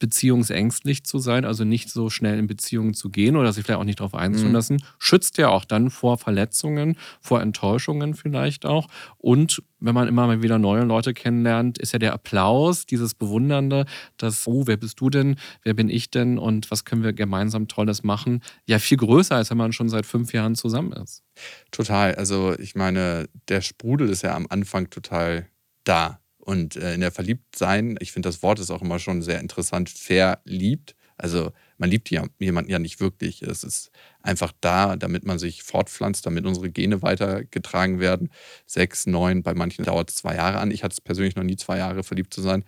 [0.00, 3.84] beziehungsängstlich zu sein, also nicht so schnell in Beziehungen zu gehen oder sich vielleicht auch
[3.84, 4.84] nicht darauf einzulassen, mhm.
[4.98, 8.88] schützt ja auch dann vor Verletzungen, vor Enttäuschungen vielleicht auch.
[9.18, 13.84] Und wenn man immer mal wieder neue Leute kennenlernt, ist ja der Applaus, dieses Bewundernde,
[14.16, 17.68] dass, oh, wer bist du denn, wer bin ich denn und was können wir gemeinsam
[17.68, 21.22] Tolles machen, ja viel größer, als wenn man schon seit fünf Jahren zusammen ist.
[21.70, 22.14] Total.
[22.14, 25.46] Also ich meine, der Sprudel ist ja am Anfang total
[25.84, 26.19] da.
[26.50, 29.88] Und äh, in der Verliebtsein, ich finde das Wort ist auch immer schon sehr interessant,
[29.88, 30.96] verliebt.
[31.16, 33.42] Also man liebt jemanden ja nicht wirklich.
[33.42, 38.30] Es ist einfach da, damit man sich fortpflanzt, damit unsere Gene weitergetragen werden.
[38.66, 40.72] Sechs, neun, bei manchen dauert es zwei Jahre an.
[40.72, 42.64] Ich hatte es persönlich noch nie zwei Jahre verliebt zu sein.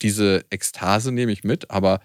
[0.00, 1.98] Diese Ekstase nehme ich mit, aber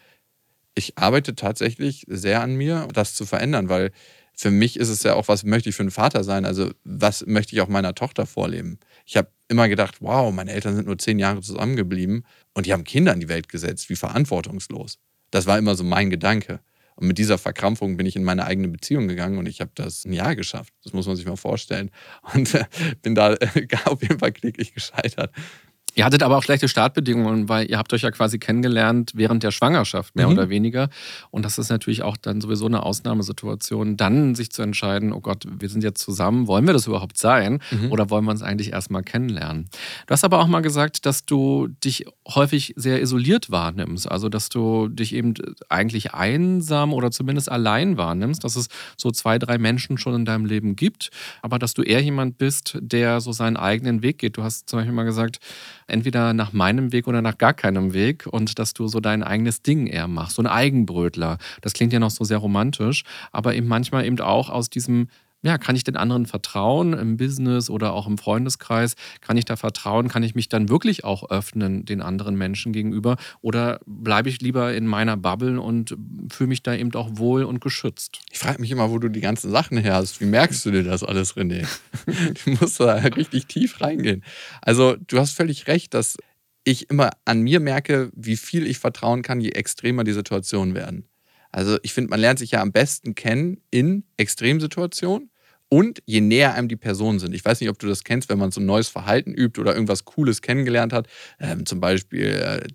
[0.73, 3.91] ich arbeite tatsächlich sehr an mir, das zu verändern, weil
[4.35, 6.45] für mich ist es ja auch, was möchte ich für ein Vater sein?
[6.45, 8.79] Also, was möchte ich auch meiner Tochter vorleben?
[9.09, 12.83] Ich habe immer gedacht, wow, meine Eltern sind nur zehn Jahre zusammengeblieben und die haben
[12.83, 13.89] Kinder in die Welt gesetzt.
[13.89, 14.99] Wie verantwortungslos.
[15.31, 16.59] Das war immer so mein Gedanke.
[16.95, 20.05] Und mit dieser Verkrampfung bin ich in meine eigene Beziehung gegangen und ich habe das
[20.05, 20.75] ein Jahr geschafft.
[20.83, 21.89] Das muss man sich mal vorstellen.
[22.35, 22.65] Und äh,
[23.01, 23.35] bin da
[23.85, 25.33] auf jeden Fall kläglich gescheitert.
[25.95, 29.51] Ihr hattet aber auch schlechte Startbedingungen, weil ihr habt euch ja quasi kennengelernt während der
[29.51, 30.33] Schwangerschaft, mehr mhm.
[30.33, 30.89] oder weniger.
[31.31, 35.45] Und das ist natürlich auch dann sowieso eine Ausnahmesituation, dann sich zu entscheiden, oh Gott,
[35.47, 37.91] wir sind jetzt zusammen, wollen wir das überhaupt sein mhm.
[37.91, 39.69] oder wollen wir uns eigentlich erstmal kennenlernen?
[40.07, 44.49] Du hast aber auch mal gesagt, dass du dich häufig sehr isoliert wahrnimmst, also dass
[44.49, 45.33] du dich eben
[45.69, 50.45] eigentlich einsam oder zumindest allein wahrnimmst, dass es so zwei, drei Menschen schon in deinem
[50.45, 51.09] Leben gibt,
[51.41, 54.37] aber dass du eher jemand bist, der so seinen eigenen Weg geht.
[54.37, 55.39] Du hast zum Beispiel mal gesagt,
[55.89, 59.61] entweder nach meinem Weg oder nach gar keinem Weg und dass du so dein eigenes
[59.61, 61.37] Ding eher machst, so ein Eigenbrötler.
[61.61, 65.07] Das klingt ja noch so sehr romantisch, aber eben manchmal eben auch aus diesem
[65.41, 68.95] ja, kann ich den anderen vertrauen im Business oder auch im Freundeskreis?
[69.21, 70.09] Kann ich da vertrauen?
[70.09, 73.15] Kann ich mich dann wirklich auch öffnen den anderen Menschen gegenüber?
[73.41, 75.95] Oder bleibe ich lieber in meiner Bubble und
[76.29, 78.19] fühle mich da eben auch wohl und geschützt?
[78.31, 80.19] Ich frage mich immer, wo du die ganzen Sachen her hast.
[80.19, 81.65] Wie merkst du dir das alles, René?
[82.45, 84.23] du musst da richtig tief reingehen.
[84.61, 86.17] Also, du hast völlig recht, dass
[86.65, 91.08] ich immer an mir merke, wie viel ich vertrauen kann, je extremer die Situationen werden.
[91.51, 95.29] Also ich finde, man lernt sich ja am besten kennen in Extremsituationen
[95.69, 97.33] und je näher einem die Personen sind.
[97.33, 99.73] Ich weiß nicht, ob du das kennst, wenn man so ein neues Verhalten übt oder
[99.73, 101.07] irgendwas Cooles kennengelernt hat.
[101.39, 102.67] Ähm, zum Beispiel äh,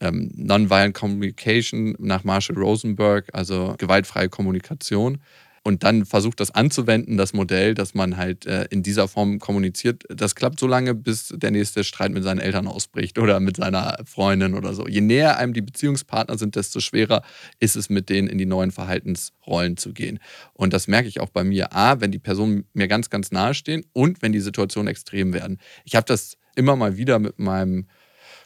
[0.00, 5.18] ähm, Nonviolent Communication nach Marshall Rosenberg, also gewaltfreie Kommunikation
[5.64, 10.04] und dann versucht das anzuwenden, das Modell, dass man halt äh, in dieser Form kommuniziert.
[10.08, 13.96] Das klappt so lange, bis der nächste Streit mit seinen Eltern ausbricht oder mit seiner
[14.04, 14.88] Freundin oder so.
[14.88, 17.22] Je näher einem die Beziehungspartner sind, desto schwerer
[17.60, 20.18] ist es, mit denen in die neuen Verhaltensrollen zu gehen.
[20.52, 21.72] Und das merke ich auch bei mir.
[21.72, 25.58] A, wenn die Personen mir ganz, ganz nahe stehen und wenn die Situationen extrem werden.
[25.84, 27.86] Ich habe das immer mal wieder mit meinem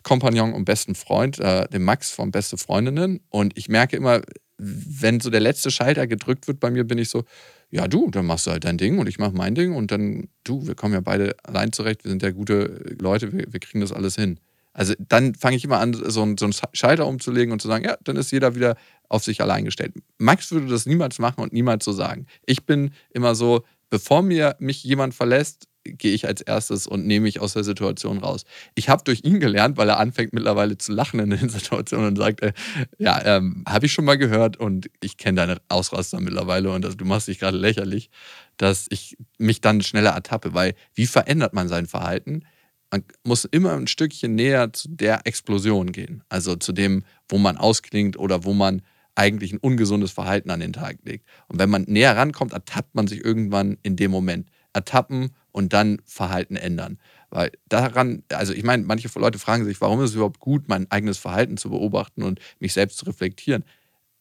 [0.02, 3.20] Kompagnon und besten Freund, äh, dem Max von Beste Freundinnen.
[3.30, 4.20] Und ich merke immer,
[4.58, 7.24] wenn so der letzte Schalter gedrückt wird bei mir, bin ich so,
[7.70, 10.28] ja du, dann machst du halt dein Ding und ich mach mein Ding und dann,
[10.44, 13.80] du, wir kommen ja beide allein zurecht, wir sind ja gute Leute, wir, wir kriegen
[13.80, 14.40] das alles hin.
[14.72, 17.84] Also dann fange ich immer an, so einen, so einen Schalter umzulegen und zu sagen,
[17.84, 18.76] ja, dann ist jeder wieder
[19.08, 19.94] auf sich allein gestellt.
[20.18, 22.26] Max würde das niemals machen und niemals so sagen.
[22.44, 27.24] Ich bin immer so, bevor mir mich jemand verlässt, gehe ich als erstes und nehme
[27.24, 28.44] mich aus der Situation raus.
[28.74, 32.16] Ich habe durch ihn gelernt, weil er anfängt mittlerweile zu lachen in den Situationen und
[32.16, 32.52] sagt, äh,
[32.98, 36.96] ja, ähm, habe ich schon mal gehört und ich kenne deine Ausraster mittlerweile und das,
[36.96, 38.10] du machst dich gerade lächerlich,
[38.56, 42.42] dass ich mich dann schneller ertappe, weil wie verändert man sein Verhalten?
[42.90, 47.56] Man muss immer ein Stückchen näher zu der Explosion gehen, also zu dem, wo man
[47.56, 48.82] ausklingt oder wo man
[49.16, 51.26] eigentlich ein ungesundes Verhalten an den Tag legt.
[51.48, 54.48] Und wenn man näher rankommt, ertappt man sich irgendwann in dem Moment.
[54.72, 56.98] Ertappen und dann Verhalten ändern.
[57.30, 60.90] Weil daran, also ich meine, manche Leute fragen sich, warum ist es überhaupt gut, mein
[60.90, 63.64] eigenes Verhalten zu beobachten und mich selbst zu reflektieren?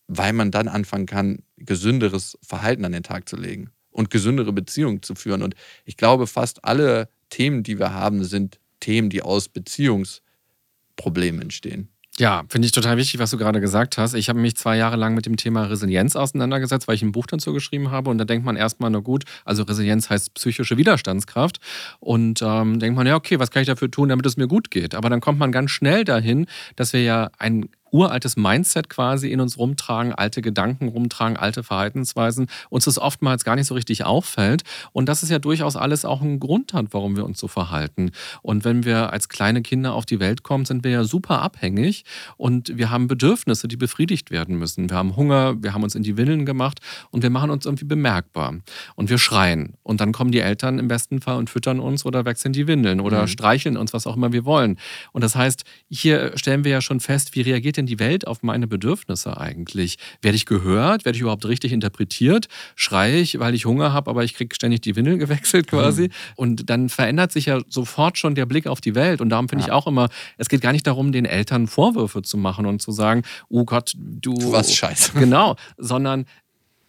[0.07, 5.03] Weil man dann anfangen kann, gesünderes Verhalten an den Tag zu legen und gesündere Beziehungen
[5.03, 5.41] zu führen.
[5.41, 11.89] Und ich glaube, fast alle Themen, die wir haben, sind Themen, die aus Beziehungsproblemen entstehen.
[12.17, 14.13] Ja, finde ich total wichtig, was du gerade gesagt hast.
[14.13, 17.27] Ich habe mich zwei Jahre lang mit dem Thema Resilienz auseinandergesetzt, weil ich ein Buch
[17.27, 18.09] dazu geschrieben habe.
[18.09, 21.59] Und da denkt man erstmal, na gut, also Resilienz heißt psychische Widerstandskraft.
[21.99, 24.71] Und ähm, denkt man, ja, okay, was kann ich dafür tun, damit es mir gut
[24.71, 24.95] geht?
[24.95, 26.47] Aber dann kommt man ganz schnell dahin,
[26.77, 32.47] dass wir ja ein uraltes Mindset quasi in uns rumtragen, alte Gedanken rumtragen, alte Verhaltensweisen,
[32.69, 34.63] uns das oftmals gar nicht so richtig auffällt.
[34.91, 38.11] Und das ist ja durchaus alles auch ein Grund hat, warum wir uns so verhalten.
[38.41, 42.03] Und wenn wir als kleine Kinder auf die Welt kommen, sind wir ja super abhängig
[42.37, 44.89] und wir haben Bedürfnisse, die befriedigt werden müssen.
[44.89, 46.79] Wir haben Hunger, wir haben uns in die Willen gemacht
[47.11, 48.55] und wir machen uns irgendwie bemerkbar.
[48.95, 49.75] Und wir schreien.
[49.83, 52.99] Und dann kommen die Eltern im besten Fall und füttern uns oder wechseln die Windeln
[52.99, 53.27] oder mhm.
[53.27, 54.77] streicheln uns, was auch immer wir wollen.
[55.13, 58.27] Und das heißt, hier stellen wir ja schon fest, wie reagiert denn denn die Welt
[58.27, 59.97] auf meine Bedürfnisse eigentlich?
[60.21, 61.05] Werde ich gehört?
[61.05, 62.47] Werde ich überhaupt richtig interpretiert?
[62.75, 66.03] Schreie ich, weil ich Hunger habe, aber ich kriege ständig die Windel gewechselt quasi?
[66.03, 66.11] Mhm.
[66.35, 69.21] Und dann verändert sich ja sofort schon der Blick auf die Welt.
[69.21, 69.67] Und darum finde ja.
[69.67, 72.91] ich auch immer, es geht gar nicht darum, den Eltern Vorwürfe zu machen und zu
[72.91, 74.33] sagen, oh Gott, du.
[74.35, 75.13] Du warst scheiße.
[75.13, 76.25] Genau, sondern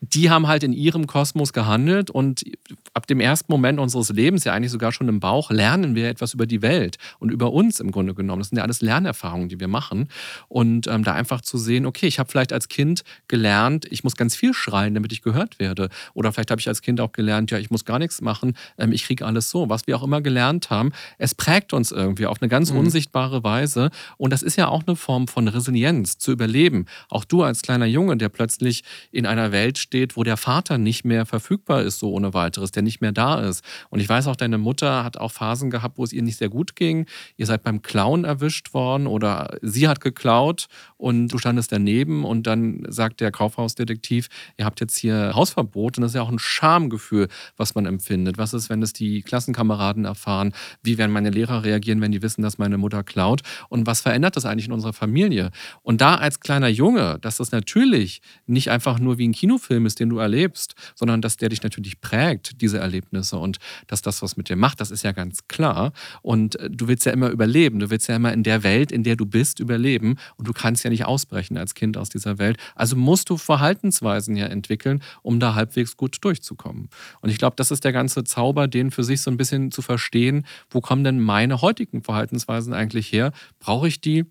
[0.00, 2.44] die haben halt in ihrem Kosmos gehandelt und
[2.92, 6.34] ab dem ersten Moment unseres Lebens, ja eigentlich sogar schon im Bauch, lernen wir etwas
[6.34, 8.40] über die Welt und über uns im Grunde genommen.
[8.40, 10.08] Das sind ja alles Lernerfahrungen, die wir machen.
[10.48, 14.16] Und ähm, da einfach zu sehen, okay, ich habe vielleicht als Kind gelernt, ich muss
[14.16, 15.88] ganz viel schreien, damit ich gehört werde.
[16.12, 18.92] Oder vielleicht habe ich als Kind auch gelernt, ja, ich muss gar nichts machen, ähm,
[18.92, 19.70] ich kriege alles so.
[19.70, 22.80] Was wir auch immer gelernt haben, es prägt uns irgendwie auf eine ganz mhm.
[22.80, 23.90] unsichtbare Weise.
[24.18, 26.86] Und das ist ja auch eine Form von Resilienz, zu überleben.
[27.08, 31.04] Auch du als kleiner Junge, der plötzlich in einer Welt steht, wo der Vater nicht
[31.04, 33.64] mehr verfügbar ist, so ohne weiteres, der nicht mehr da ist.
[33.88, 36.48] Und ich weiß auch, deine Mutter hat auch Phasen gehabt, wo es ihr nicht sehr
[36.48, 37.06] gut ging.
[37.36, 42.46] Ihr seid beim Klauen erwischt worden oder sie hat geklaut und du standest daneben und
[42.46, 46.38] dann sagt der Kaufhausdetektiv, ihr habt jetzt hier Hausverbot und das ist ja auch ein
[46.38, 48.38] Schamgefühl, was man empfindet.
[48.38, 50.52] Was ist, wenn es die Klassenkameraden erfahren?
[50.82, 53.42] Wie werden meine Lehrer reagieren, wenn die wissen, dass meine Mutter klaut?
[53.68, 55.50] Und was verändert das eigentlich in unserer Familie?
[55.82, 60.00] Und da als kleiner Junge, dass das natürlich nicht einfach nur wie ein Kinofilm ist,
[60.00, 63.58] den du erlebst, sondern dass der dich natürlich prägt, diese Erlebnisse und
[63.88, 65.92] dass das was mit dir macht, das ist ja ganz klar.
[66.22, 69.02] Und äh, du willst ja immer überleben, du willst ja immer in der Welt, in
[69.02, 72.56] der du bist, überleben und du kannst ja nicht ausbrechen als Kind aus dieser Welt.
[72.74, 76.88] Also musst du Verhaltensweisen ja entwickeln, um da halbwegs gut durchzukommen.
[77.20, 79.82] Und ich glaube, das ist der ganze Zauber, den für sich so ein bisschen zu
[79.82, 83.32] verstehen, wo kommen denn meine heutigen Verhaltensweisen eigentlich her?
[83.58, 84.24] Brauche ich die?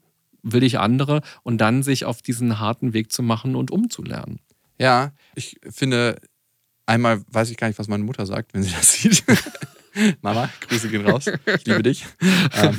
[0.43, 1.21] Will ich andere?
[1.43, 4.39] Und dann sich auf diesen harten Weg zu machen und umzulernen.
[4.77, 6.19] Ja, ich finde,
[6.85, 9.23] einmal weiß ich gar nicht, was meine Mutter sagt, wenn sie das sieht.
[10.21, 11.25] Mama, Grüße gehen raus.
[11.27, 12.05] Ich liebe dich.
[12.53, 12.77] ähm,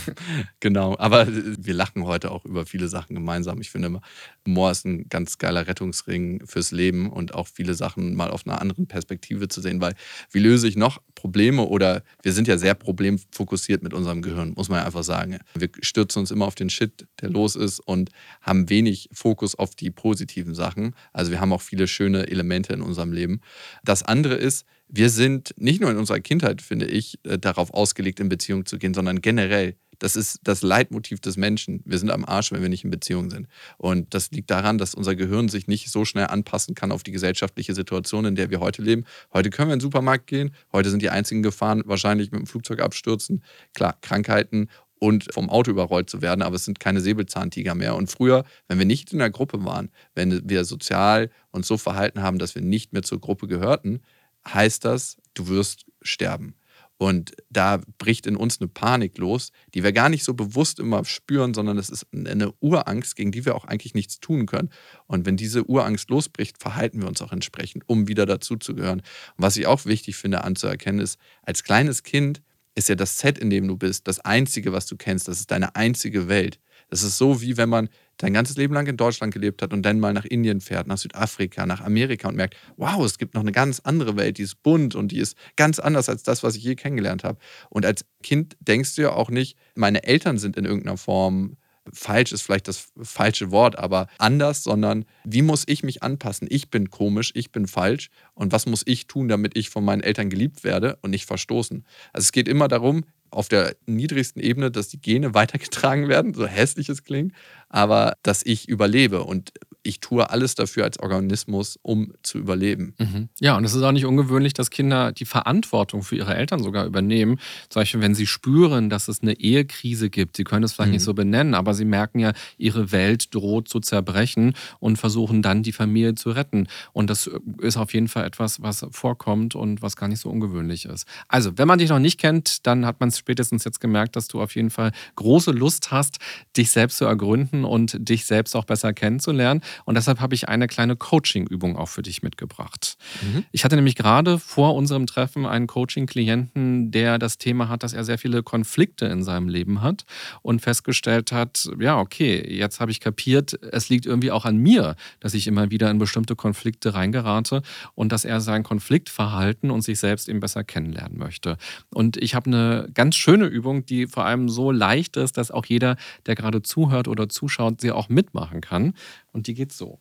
[0.61, 0.97] genau.
[0.99, 3.61] Aber wir lachen heute auch über viele Sachen gemeinsam.
[3.61, 4.01] Ich finde,
[4.47, 8.61] Humor ist ein ganz geiler Rettungsring fürs Leben und auch viele Sachen mal auf einer
[8.61, 9.95] anderen Perspektive zu sehen, weil
[10.31, 14.69] wie löse ich noch Probleme oder wir sind ja sehr problemfokussiert mit unserem Gehirn, muss
[14.69, 15.39] man einfach sagen.
[15.57, 18.11] Wir stürzen uns immer auf den Shit, der los ist und
[18.43, 20.95] haben wenig Fokus auf die positiven Sachen.
[21.13, 23.41] Also wir haben auch viele schöne Elemente in unserem Leben.
[23.83, 28.21] Das andere ist, wir sind nicht nur in unserer Kindheit, finde ich, äh, darauf ausgelegt,
[28.21, 29.75] in Beziehung zu gehen, sondern generell.
[29.99, 31.83] Das ist das Leitmotiv des Menschen.
[31.85, 33.49] Wir sind am Arsch, wenn wir nicht in Beziehung sind.
[33.79, 37.13] Und das liegt daran, dass unser Gehirn sich nicht so schnell anpassen kann auf die
[37.13, 39.05] gesellschaftliche Situation, in der wir heute leben.
[39.33, 40.53] Heute können wir in den Supermarkt gehen.
[40.73, 43.43] Heute sind die einzigen Gefahren wahrscheinlich mit dem Flugzeug abstürzen.
[43.75, 47.97] Klar, Krankheiten und vom Auto überrollt zu werden, aber es sind keine Säbelzahntiger mehr.
[47.97, 52.23] Und früher, wenn wir nicht in der Gruppe waren, wenn wir sozial uns so verhalten
[52.23, 54.01] haben, dass wir nicht mehr zur Gruppe gehörten,
[54.47, 56.55] heißt das, du wirst sterben.
[56.99, 61.05] Und da bricht in uns eine Panik los, die wir gar nicht so bewusst immer
[61.05, 64.71] spüren, sondern es ist eine Urangst, gegen die wir auch eigentlich nichts tun können.
[65.07, 69.01] Und wenn diese Urangst losbricht, verhalten wir uns auch entsprechend, um wieder dazuzugehören.
[69.01, 69.05] Und
[69.37, 72.41] was ich auch wichtig finde anzuerkennen, ist, als kleines Kind
[72.75, 75.29] ist ja das Set, in dem du bist, das Einzige, was du kennst.
[75.29, 76.61] Das ist deine einzige Welt.
[76.89, 79.83] Das ist so, wie wenn man dein ganzes Leben lang in Deutschland gelebt hat und
[79.83, 83.43] dann mal nach Indien fährt, nach Südafrika, nach Amerika und merkt, wow, es gibt noch
[83.43, 86.57] eine ganz andere Welt, die ist bunt und die ist ganz anders als das, was
[86.57, 87.39] ich je kennengelernt habe.
[87.69, 91.57] Und als Kind denkst du ja auch nicht, meine Eltern sind in irgendeiner Form
[91.93, 96.49] falsch ist vielleicht das falsche Wort, aber anders, sondern wie muss ich mich anpassen?
[96.51, 100.03] Ich bin komisch, ich bin falsch und was muss ich tun, damit ich von meinen
[100.03, 101.85] Eltern geliebt werde und nicht verstoßen?
[102.13, 106.47] Also es geht immer darum, auf der niedrigsten Ebene, dass die Gene weitergetragen werden, so
[106.47, 107.33] hässlich es klingt,
[107.69, 109.25] aber dass ich überlebe.
[109.25, 109.53] Und
[109.87, 112.95] ich tue alles dafür als Organismus, um zu überleben.
[112.99, 113.29] Mhm.
[113.41, 116.87] Ja, und es ist auch nicht ungewöhnlich, dass Kinder die Verantwortung für ihre Eltern sogar
[116.87, 117.39] übernehmen.
[117.69, 120.37] Zum Beispiel, wenn sie spüren, dass es eine Ehekrise gibt.
[120.37, 120.95] Sie können es vielleicht mhm.
[120.95, 125.63] nicht so benennen, aber sie merken ja, ihre Welt droht zu zerbrechen und versuchen dann,
[125.63, 126.67] die Familie zu retten.
[126.93, 130.85] Und das ist auf jeden Fall etwas, was vorkommt und was gar nicht so ungewöhnlich
[130.87, 131.07] ist.
[131.29, 134.29] Also, wenn man dich noch nicht kennt, dann hat man es spätestens jetzt gemerkt, dass
[134.29, 136.19] du auf jeden Fall große Lust hast,
[136.57, 139.61] dich selbst zu ergründen und dich selbst auch besser kennenzulernen.
[139.85, 142.97] Und deshalb habe ich eine kleine Coaching-Übung auch für dich mitgebracht.
[143.23, 143.45] Mhm.
[143.53, 148.05] Ich hatte nämlich gerade vor unserem Treffen einen Coaching-Klienten, der das Thema hat, dass er
[148.05, 150.05] sehr viele Konflikte in seinem Leben hat
[150.43, 154.97] und festgestellt hat, ja, okay, jetzt habe ich kapiert, es liegt irgendwie auch an mir,
[155.21, 157.63] dass ich immer wieder in bestimmte Konflikte reingerate
[157.95, 161.57] und dass er sein Konfliktverhalten und sich selbst eben besser kennenlernen möchte.
[161.93, 165.67] Und ich habe eine ganz schöne Übung, die vor allem so leicht ist, dass auch
[165.67, 168.95] jeder, der gerade zuhört oder zuschaut, sie auch mitmachen kann.
[169.37, 169.99] Und die geht so.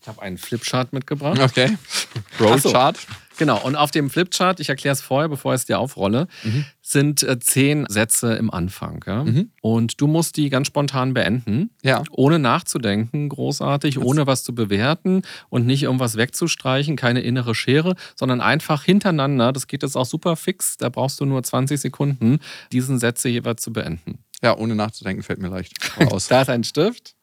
[0.00, 1.38] Ich habe einen Flipchart mitgebracht.
[1.38, 1.76] Okay.
[2.40, 2.96] Rollchart.
[2.96, 3.06] So.
[3.36, 3.62] Genau.
[3.62, 6.64] Und auf dem Flipchart, ich erkläre es vorher, bevor ich es dir aufrolle, mhm.
[6.80, 9.04] sind äh, zehn Sätze im Anfang.
[9.06, 9.24] Ja?
[9.24, 9.50] Mhm.
[9.60, 11.68] Und du musst die ganz spontan beenden.
[11.82, 12.02] Ja.
[12.10, 17.94] Ohne nachzudenken, großartig, das ohne was zu bewerten und nicht irgendwas wegzustreichen, keine innere Schere,
[18.16, 22.40] sondern einfach hintereinander, das geht jetzt auch super fix, da brauchst du nur 20 Sekunden,
[22.72, 24.24] diesen Sätze jeweils zu beenden.
[24.42, 26.28] Ja, ohne nachzudenken fällt mir leicht aus.
[26.28, 27.14] da ist ein Stift.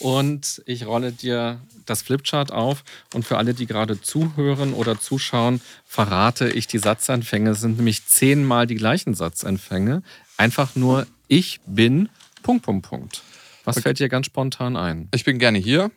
[0.00, 2.84] Und ich rolle dir das Flipchart auf.
[3.12, 7.50] Und für alle, die gerade zuhören oder zuschauen, verrate ich die Satzanfänge.
[7.50, 10.02] Es sind nämlich zehnmal die gleichen Satzanfänge.
[10.36, 12.08] Einfach nur ich bin
[12.42, 13.22] Punkt, Punkt, Punkt.
[13.64, 13.84] Was okay.
[13.84, 15.08] fällt dir ganz spontan ein?
[15.14, 15.90] Ich bin gerne hier.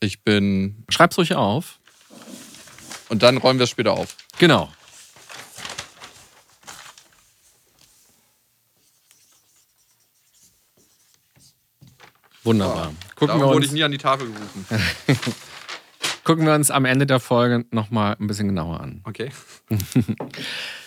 [0.00, 0.84] Ich bin.
[0.90, 1.78] Schreib's ruhig auf.
[3.08, 4.16] Und dann räumen wir es später auf.
[4.38, 4.70] Genau.
[12.46, 12.92] Wunderbar.
[13.16, 14.66] Gucken Darum wir uns, wurde ich nie an die Tafel gerufen.
[16.24, 19.00] Gucken wir uns am Ende der Folge nochmal ein bisschen genauer an.
[19.04, 19.30] Okay.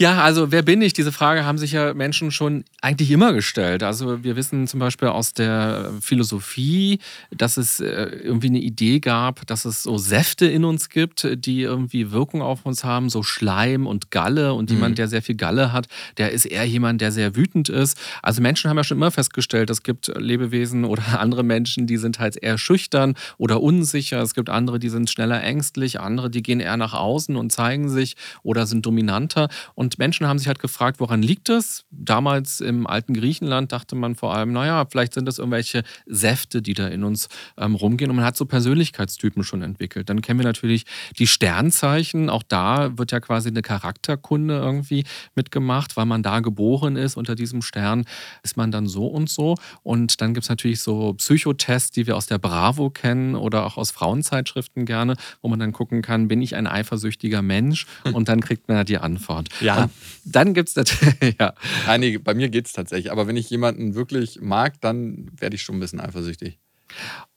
[0.00, 0.94] Ja, also wer bin ich?
[0.94, 3.82] Diese Frage haben sich ja Menschen schon eigentlich immer gestellt.
[3.82, 9.46] Also wir wissen zum Beispiel aus der Philosophie, dass es äh, irgendwie eine Idee gab,
[9.46, 13.86] dass es so Säfte in uns gibt, die irgendwie Wirkung auf uns haben, so Schleim
[13.86, 14.54] und Galle.
[14.54, 14.76] Und mhm.
[14.76, 15.86] jemand, der sehr viel Galle hat,
[16.16, 18.00] der ist eher jemand, der sehr wütend ist.
[18.22, 22.18] Also Menschen haben ja schon immer festgestellt, es gibt Lebewesen oder andere Menschen, die sind
[22.18, 24.22] halt eher schüchtern oder unsicher.
[24.22, 27.90] Es gibt andere, die sind schneller ängstlich, andere, die gehen eher nach außen und zeigen
[27.90, 29.50] sich oder sind dominanter.
[29.74, 31.84] Und und Menschen haben sich halt gefragt, woran liegt es?
[31.90, 36.74] Damals im alten Griechenland dachte man vor allem, naja, vielleicht sind das irgendwelche Säfte, die
[36.74, 38.08] da in uns ähm, rumgehen.
[38.08, 40.08] Und man hat so Persönlichkeitstypen schon entwickelt.
[40.08, 40.86] Dann kennen wir natürlich
[41.18, 42.30] die Sternzeichen.
[42.30, 45.02] Auch da wird ja quasi eine Charakterkunde irgendwie
[45.34, 47.16] mitgemacht, weil man da geboren ist.
[47.16, 48.04] Unter diesem Stern
[48.44, 49.56] ist man dann so und so.
[49.82, 53.76] Und dann gibt es natürlich so Psychotests, die wir aus der Bravo kennen oder auch
[53.76, 57.86] aus Frauenzeitschriften gerne, wo man dann gucken kann, bin ich ein eifersüchtiger Mensch?
[58.12, 59.48] Und dann kriegt man ja die Antwort.
[59.60, 59.79] Ja,
[60.24, 61.54] dann gibt es natürlich, ja.
[61.86, 63.12] Einige, bei mir geht es tatsächlich.
[63.12, 66.58] Aber wenn ich jemanden wirklich mag, dann werde ich schon ein bisschen eifersüchtig.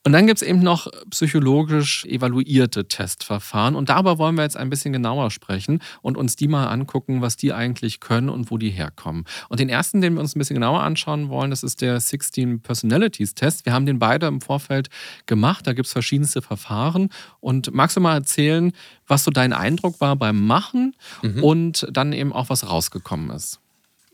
[0.06, 3.74] Und dann gibt es eben noch psychologisch evaluierte Testverfahren.
[3.74, 7.38] Und darüber wollen wir jetzt ein bisschen genauer sprechen und uns die mal angucken, was
[7.38, 9.24] die eigentlich können und wo die herkommen.
[9.48, 12.60] Und den ersten, den wir uns ein bisschen genauer anschauen wollen, das ist der 16
[12.60, 13.64] Personalities Test.
[13.64, 14.90] Wir haben den beide im Vorfeld
[15.24, 15.66] gemacht.
[15.66, 17.08] Da gibt es verschiedenste Verfahren.
[17.40, 18.72] Und magst du mal erzählen,
[19.06, 21.42] was so dein Eindruck war beim Machen mhm.
[21.42, 23.58] und dann eben auch, was rausgekommen ist?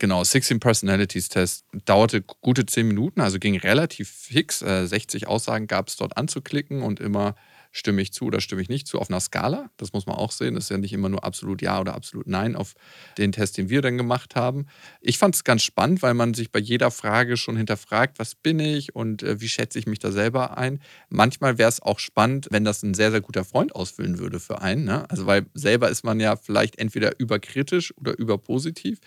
[0.00, 4.60] Genau, 16 Personalities Test dauerte gute 10 Minuten, also ging relativ fix.
[4.60, 7.34] 60 äh, Aussagen gab es dort anzuklicken und immer
[7.72, 9.70] stimme ich zu oder stimme ich nicht zu auf einer Skala.
[9.76, 10.54] Das muss man auch sehen.
[10.54, 12.74] Das ist ja nicht immer nur absolut Ja oder absolut Nein auf
[13.18, 14.66] den Test, den wir dann gemacht haben.
[15.00, 18.58] Ich fand es ganz spannend, weil man sich bei jeder Frage schon hinterfragt, was bin
[18.58, 20.80] ich und äh, wie schätze ich mich da selber ein.
[21.08, 24.60] Manchmal wäre es auch spannend, wenn das ein sehr, sehr guter Freund ausfüllen würde für
[24.60, 24.84] einen.
[24.84, 25.08] Ne?
[25.10, 28.98] Also weil selber ist man ja vielleicht entweder überkritisch oder überpositiv.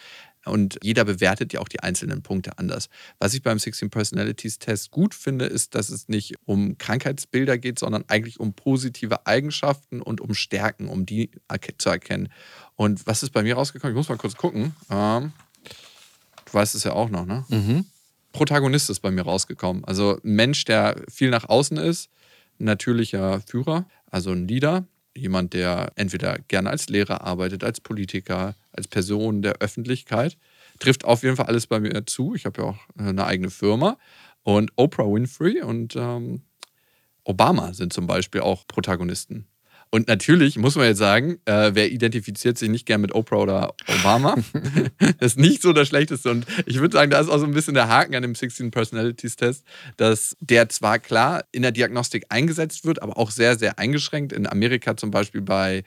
[0.45, 2.89] Und jeder bewertet ja auch die einzelnen Punkte anders.
[3.19, 7.79] Was ich beim 16 Personalities Test gut finde, ist, dass es nicht um Krankheitsbilder geht,
[7.79, 11.31] sondern eigentlich um positive Eigenschaften und um Stärken, um die
[11.77, 12.29] zu erkennen.
[12.75, 13.93] Und was ist bei mir rausgekommen?
[13.93, 14.75] Ich muss mal kurz gucken.
[14.89, 15.31] Ähm,
[16.45, 17.45] du weißt es ja auch noch, ne?
[17.49, 17.85] Mhm.
[18.33, 19.85] Protagonist ist bei mir rausgekommen.
[19.85, 22.09] Also ein Mensch, der viel nach außen ist,
[22.57, 28.87] natürlicher Führer, also ein Leader, jemand, der entweder gerne als Lehrer arbeitet, als Politiker, als
[28.87, 30.37] Person der Öffentlichkeit.
[30.79, 32.35] Trifft auf jeden Fall alles bei mir zu.
[32.35, 33.97] Ich habe ja auch eine eigene Firma.
[34.43, 36.41] Und Oprah Winfrey und ähm,
[37.23, 39.47] Obama sind zum Beispiel auch Protagonisten.
[39.93, 43.75] Und natürlich muss man jetzt sagen, äh, wer identifiziert sich nicht gern mit Oprah oder
[43.99, 44.35] Obama?
[45.19, 46.31] das ist nicht so das Schlechteste.
[46.31, 48.71] Und ich würde sagen, da ist auch so ein bisschen der Haken an dem 16
[48.71, 49.63] Personalities Test,
[49.97, 54.33] dass der zwar klar in der Diagnostik eingesetzt wird, aber auch sehr, sehr eingeschränkt.
[54.33, 55.83] In Amerika zum Beispiel bei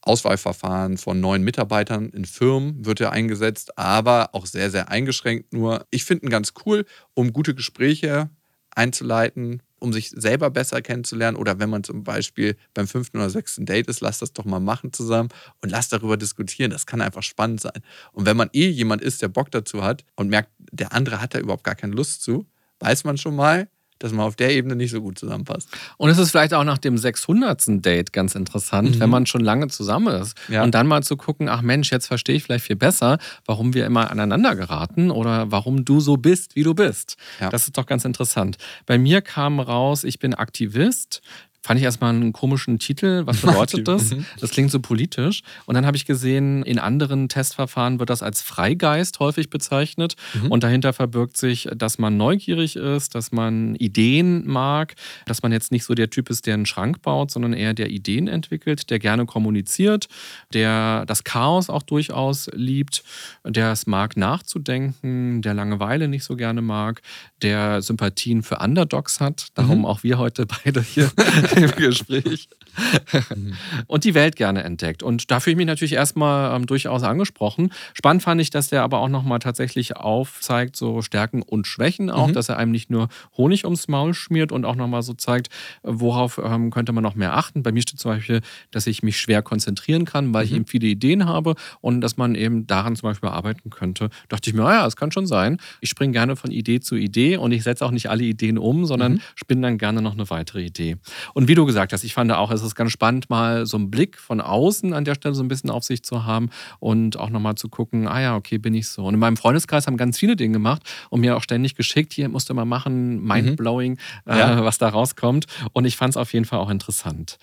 [0.00, 5.52] Auswahlverfahren von neuen Mitarbeitern in Firmen wird er eingesetzt, aber auch sehr, sehr eingeschränkt.
[5.52, 8.28] Nur ich finde ihn ganz cool, um gute Gespräche
[8.74, 13.66] einzuleiten, um sich selber besser kennenzulernen oder wenn man zum Beispiel beim fünften oder sechsten
[13.66, 15.28] Date ist, lass das doch mal machen zusammen
[15.62, 16.70] und lass darüber diskutieren.
[16.70, 17.82] Das kann einfach spannend sein.
[18.12, 21.34] Und wenn man eh jemand ist, der Bock dazu hat und merkt, der andere hat
[21.34, 22.46] da überhaupt gar keine Lust zu,
[22.80, 25.68] weiß man schon mal, dass man auf der Ebene nicht so gut zusammenpasst.
[25.96, 27.84] Und es ist vielleicht auch nach dem 600.
[27.84, 29.00] Date ganz interessant, mhm.
[29.00, 30.62] wenn man schon lange zusammen ist ja.
[30.62, 33.86] und dann mal zu gucken, ach Mensch, jetzt verstehe ich vielleicht viel besser, warum wir
[33.86, 37.16] immer aneinander geraten oder warum du so bist, wie du bist.
[37.40, 37.50] Ja.
[37.50, 38.56] Das ist doch ganz interessant.
[38.86, 41.22] Bei mir kam raus, ich bin Aktivist,
[41.66, 43.26] Fand ich erstmal einen komischen Titel.
[43.26, 44.12] Was bedeutet das?
[44.12, 44.24] Mhm.
[44.38, 45.42] Das klingt so politisch.
[45.64, 50.14] Und dann habe ich gesehen, in anderen Testverfahren wird das als Freigeist häufig bezeichnet.
[50.34, 50.52] Mhm.
[50.52, 55.72] Und dahinter verbirgt sich, dass man neugierig ist, dass man Ideen mag, dass man jetzt
[55.72, 59.00] nicht so der Typ ist, der einen Schrank baut, sondern eher der Ideen entwickelt, der
[59.00, 60.06] gerne kommuniziert,
[60.54, 63.02] der das Chaos auch durchaus liebt,
[63.44, 67.02] der es mag nachzudenken, der Langeweile nicht so gerne mag,
[67.42, 69.48] der Sympathien für Underdogs hat.
[69.54, 69.84] Darum mhm.
[69.84, 71.10] auch wir heute beide hier
[71.56, 72.48] im Gespräch.
[73.86, 75.02] und die Welt gerne entdeckt.
[75.02, 77.72] Und da fühle ich mich natürlich erstmal ähm, durchaus angesprochen.
[77.94, 82.28] Spannend fand ich, dass der aber auch nochmal tatsächlich aufzeigt, so Stärken und Schwächen auch,
[82.28, 82.32] mhm.
[82.34, 85.48] dass er einem nicht nur Honig ums Maul schmiert und auch nochmal so zeigt,
[85.82, 87.62] worauf ähm, könnte man noch mehr achten.
[87.62, 88.40] Bei mir steht zum Beispiel,
[88.70, 90.50] dass ich mich schwer konzentrieren kann, weil mhm.
[90.50, 94.08] ich eben viele Ideen habe und dass man eben daran zum Beispiel arbeiten könnte.
[94.28, 95.58] Da dachte ich mir, ja, es kann schon sein.
[95.80, 98.86] Ich springe gerne von Idee zu Idee und ich setze auch nicht alle Ideen um,
[98.86, 99.20] sondern mhm.
[99.34, 100.96] spinne dann gerne noch eine weitere Idee.
[101.36, 103.90] Und wie du gesagt hast, ich fand auch, es ist ganz spannend, mal so einen
[103.90, 107.28] Blick von außen an der Stelle so ein bisschen auf sich zu haben und auch
[107.28, 109.04] nochmal zu gucken, ah ja, okay, bin ich so.
[109.04, 110.80] Und in meinem Freundeskreis haben ganz viele Dinge gemacht
[111.10, 114.32] und mir auch ständig geschickt, hier musst du mal machen, mindblowing, mhm.
[114.32, 114.60] ja.
[114.60, 115.44] äh, was da rauskommt.
[115.74, 117.36] Und ich fand es auf jeden Fall auch interessant.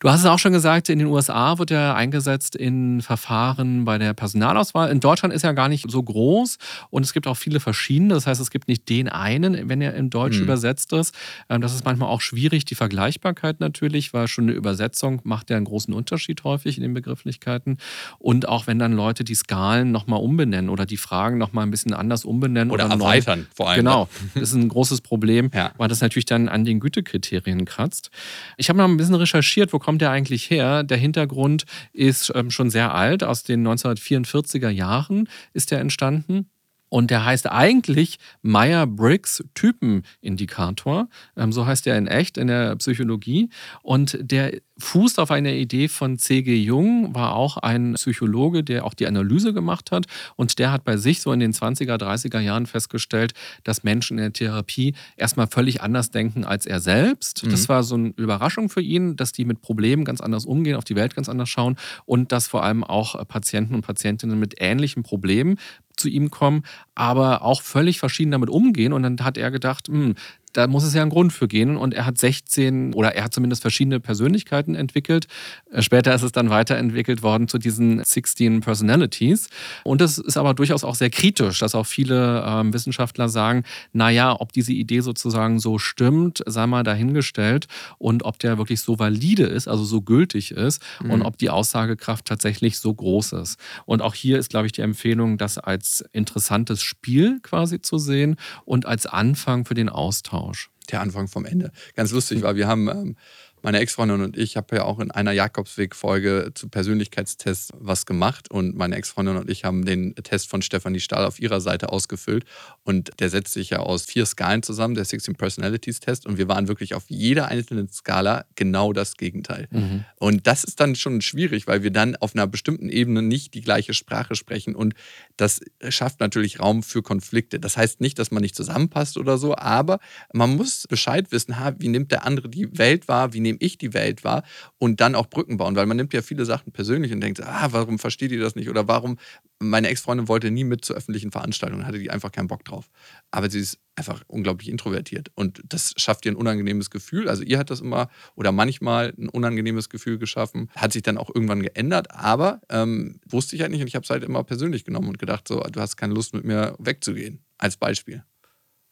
[0.00, 3.98] Du hast es auch schon gesagt, in den USA wird er eingesetzt in Verfahren bei
[3.98, 4.90] der Personalauswahl.
[4.90, 6.56] In Deutschland ist er gar nicht so groß
[6.88, 8.14] und es gibt auch viele verschiedene.
[8.14, 10.44] Das heißt, es gibt nicht den einen, wenn er in Deutsch mhm.
[10.44, 11.14] übersetzt ist.
[11.50, 15.58] Ähm, das ist manchmal auch schwierig, die Vergleichbarkeit natürlich, weil schon eine Übersetzung macht ja
[15.58, 17.76] einen großen Unterschied häufig in den Begrifflichkeiten.
[18.18, 21.92] Und auch wenn dann Leute die Skalen nochmal umbenennen oder die Fragen nochmal ein bisschen
[21.92, 22.70] anders umbenennen.
[22.70, 23.46] Oder, oder erweitern neu.
[23.54, 23.80] vor allem.
[23.80, 25.72] Genau, das ist ein großes Problem, ja.
[25.76, 28.10] weil das natürlich dann an den Gütekriterien kratzt.
[28.56, 30.84] Ich habe noch ein bisschen recherchiert, wo kommt kommt der eigentlich her?
[30.84, 36.48] Der Hintergrund ist ähm, schon sehr alt, aus den 1944er Jahren ist er entstanden.
[36.90, 41.08] Und der heißt eigentlich Meyer-Briggs Typenindikator.
[41.36, 43.48] Ähm, so heißt er in echt in der Psychologie.
[43.82, 46.56] Und der fußt auf einer Idee von C.G.
[46.56, 50.06] Jung, war auch ein Psychologe, der auch die Analyse gemacht hat.
[50.36, 53.32] Und der hat bei sich so in den 20er, 30er Jahren festgestellt,
[53.62, 57.44] dass Menschen in der Therapie erstmal völlig anders denken als er selbst.
[57.44, 57.50] Mhm.
[57.50, 60.84] Das war so eine Überraschung für ihn, dass die mit Problemen ganz anders umgehen, auf
[60.84, 65.02] die Welt ganz anders schauen und dass vor allem auch Patienten und Patientinnen mit ähnlichen
[65.02, 65.58] Problemen
[66.00, 68.92] zu ihm kommen, aber auch völlig verschieden damit umgehen.
[68.92, 70.14] Und dann hat er gedacht, hm,
[70.52, 71.76] da muss es ja einen Grund für gehen.
[71.76, 75.26] Und er hat 16 oder er hat zumindest verschiedene Persönlichkeiten entwickelt.
[75.70, 79.48] Äh, später ist es dann weiterentwickelt worden zu diesen 16 Personalities.
[79.84, 84.36] Und das ist aber durchaus auch sehr kritisch, dass auch viele ähm, Wissenschaftler sagen, naja,
[84.38, 87.66] ob diese Idee sozusagen so stimmt, sei mal dahingestellt
[87.98, 91.10] und ob der wirklich so valide ist, also so gültig ist mhm.
[91.10, 93.58] und ob die Aussagekraft tatsächlich so groß ist.
[93.86, 98.36] Und auch hier ist, glaube ich, die Empfehlung, das als interessantes Spiel quasi zu sehen
[98.64, 100.39] und als Anfang für den Austausch.
[100.40, 100.70] Austausch.
[100.90, 101.70] Der Anfang vom Ende.
[101.94, 103.16] Ganz lustig war, wir haben ähm,
[103.62, 108.76] meine Ex-Freundin und ich habe ja auch in einer Jakobsweg-Folge zu Persönlichkeitstests was gemacht und
[108.76, 112.44] meine Ex-Freundin und ich haben den Test von Stefanie Stahl auf ihrer Seite ausgefüllt
[112.84, 116.48] und der setzt sich ja aus vier Skalen zusammen, der 16 Personalities Test und wir
[116.48, 119.68] waren wirklich auf jeder einzelnen Skala genau das Gegenteil.
[119.70, 120.04] Mhm.
[120.16, 123.62] Und das ist dann schon schwierig, weil wir dann auf einer bestimmten Ebene nicht die
[123.62, 124.94] gleiche Sprache sprechen und
[125.36, 127.60] das schafft natürlich Raum für Konflikte.
[127.60, 129.98] Das heißt nicht, dass man nicht zusammenpasst oder so, aber
[130.32, 133.92] man muss Bescheid wissen, wie nimmt der andere die Welt wahr, wie nehme ich die
[133.92, 134.44] Welt wahr
[134.78, 137.68] und dann auch Brücken bauen, weil man nimmt ja viele Sachen persönlich und denkt, ah,
[137.72, 139.18] warum versteht ihr das nicht oder warum,
[139.58, 142.88] meine Ex-Freundin wollte nie mit zu öffentlichen Veranstaltungen, hatte die einfach keinen Bock drauf.
[143.30, 147.28] Aber sie ist einfach unglaublich introvertiert und das schafft ihr ein unangenehmes Gefühl.
[147.28, 151.30] Also ihr hat das immer oder manchmal ein unangenehmes Gefühl geschaffen, hat sich dann auch
[151.34, 154.84] irgendwann geändert, aber ähm, wusste ich halt nicht und ich habe es halt immer persönlich
[154.84, 158.24] genommen und gedacht, so, du hast keine Lust mit mir wegzugehen, als Beispiel.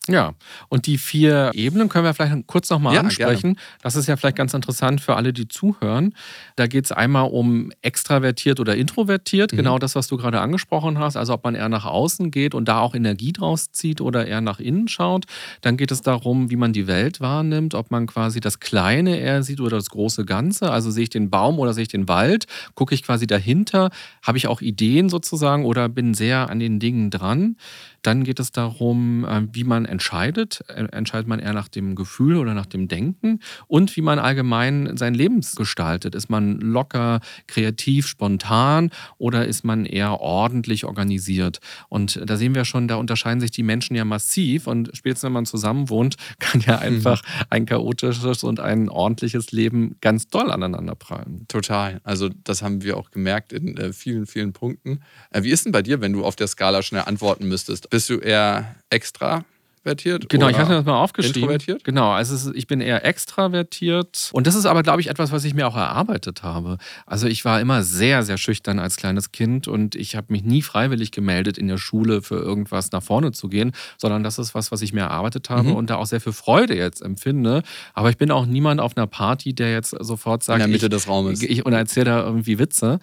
[0.09, 0.33] Ja,
[0.69, 3.55] und die vier Ebenen können wir vielleicht kurz nochmal ja, ansprechen.
[3.55, 3.69] Gerne.
[3.83, 6.15] Das ist ja vielleicht ganz interessant für alle, die zuhören.
[6.57, 9.59] Da geht es einmal um extravertiert oder introvertiert, mhm.
[9.59, 11.17] genau das, was du gerade angesprochen hast.
[11.17, 14.41] Also ob man eher nach außen geht und da auch Energie draus zieht oder eher
[14.41, 15.27] nach innen schaut.
[15.61, 19.43] Dann geht es darum, wie man die Welt wahrnimmt, ob man quasi das Kleine eher
[19.43, 20.71] sieht oder das große Ganze.
[20.71, 23.91] Also sehe ich den Baum oder sehe ich den Wald, gucke ich quasi dahinter,
[24.23, 27.57] habe ich auch Ideen sozusagen oder bin sehr an den Dingen dran.
[28.03, 30.65] Dann geht es darum, äh, wie man entscheidet.
[30.69, 33.41] Entscheidet man eher nach dem Gefühl oder nach dem Denken?
[33.67, 36.15] Und wie man allgemein sein Leben gestaltet.
[36.15, 41.61] Ist man locker, kreativ, spontan oder ist man eher ordentlich organisiert?
[41.89, 44.67] Und da sehen wir schon, da unterscheiden sich die Menschen ja massiv.
[44.67, 47.45] Und spätestens, wenn man zusammen wohnt, kann ja einfach mhm.
[47.51, 51.47] ein chaotisches und ein ordentliches Leben ganz doll aneinander prallen.
[51.49, 52.01] Total.
[52.05, 55.01] Also das haben wir auch gemerkt in äh, vielen, vielen Punkten.
[55.31, 57.88] Äh, wie ist denn bei dir, wenn du auf der Skala schnell antworten müsstest?
[57.91, 59.45] Bist du eher extra
[59.89, 60.29] extravertiert?
[60.29, 61.43] Genau, ich hatte das mal aufgeschrieben.
[61.43, 61.85] Introvertiert?
[61.85, 64.31] Genau, also ich bin eher extravertiert.
[64.33, 66.79] Und das ist aber, glaube ich, etwas, was ich mir auch erarbeitet habe.
[67.07, 70.63] Also ich war immer sehr, sehr schüchtern als kleines Kind und ich habe mich nie
[70.63, 74.71] freiwillig gemeldet, in der Schule für irgendwas nach vorne zu gehen, sondern das ist was,
[74.73, 75.77] was ich mir erarbeitet habe mhm.
[75.77, 77.63] und da auch sehr viel Freude jetzt empfinde.
[77.95, 80.87] Aber ich bin auch niemand auf einer Party, der jetzt sofort sagt, in der Mitte
[80.87, 81.43] ich, des Raumes.
[81.43, 82.99] Ich, und erzähle da irgendwie Witze.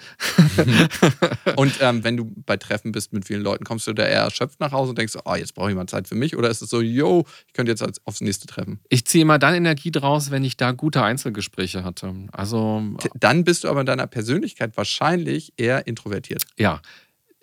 [1.55, 4.59] und ähm, wenn du bei Treffen bist mit vielen Leuten, kommst du da eher erschöpft
[4.59, 6.35] nach Hause und denkst, oh, jetzt brauche ich mal Zeit für mich?
[6.37, 8.79] Oder ist es so, so, yo, ich könnte jetzt aufs nächste treffen?
[8.89, 12.13] Ich ziehe immer dann Energie draus, wenn ich da gute Einzelgespräche hatte.
[12.31, 12.83] Also
[13.15, 16.45] dann bist du aber in deiner Persönlichkeit wahrscheinlich eher introvertiert.
[16.57, 16.81] Ja.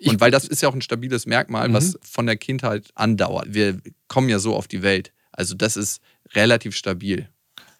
[0.05, 1.75] Und weil das ist ja auch ein stabiles Merkmal, mhm.
[1.75, 3.55] was von der Kindheit andauert.
[3.55, 5.13] Wir kommen ja so auf die Welt.
[5.31, 6.03] Also das ist
[6.35, 7.29] relativ stabil.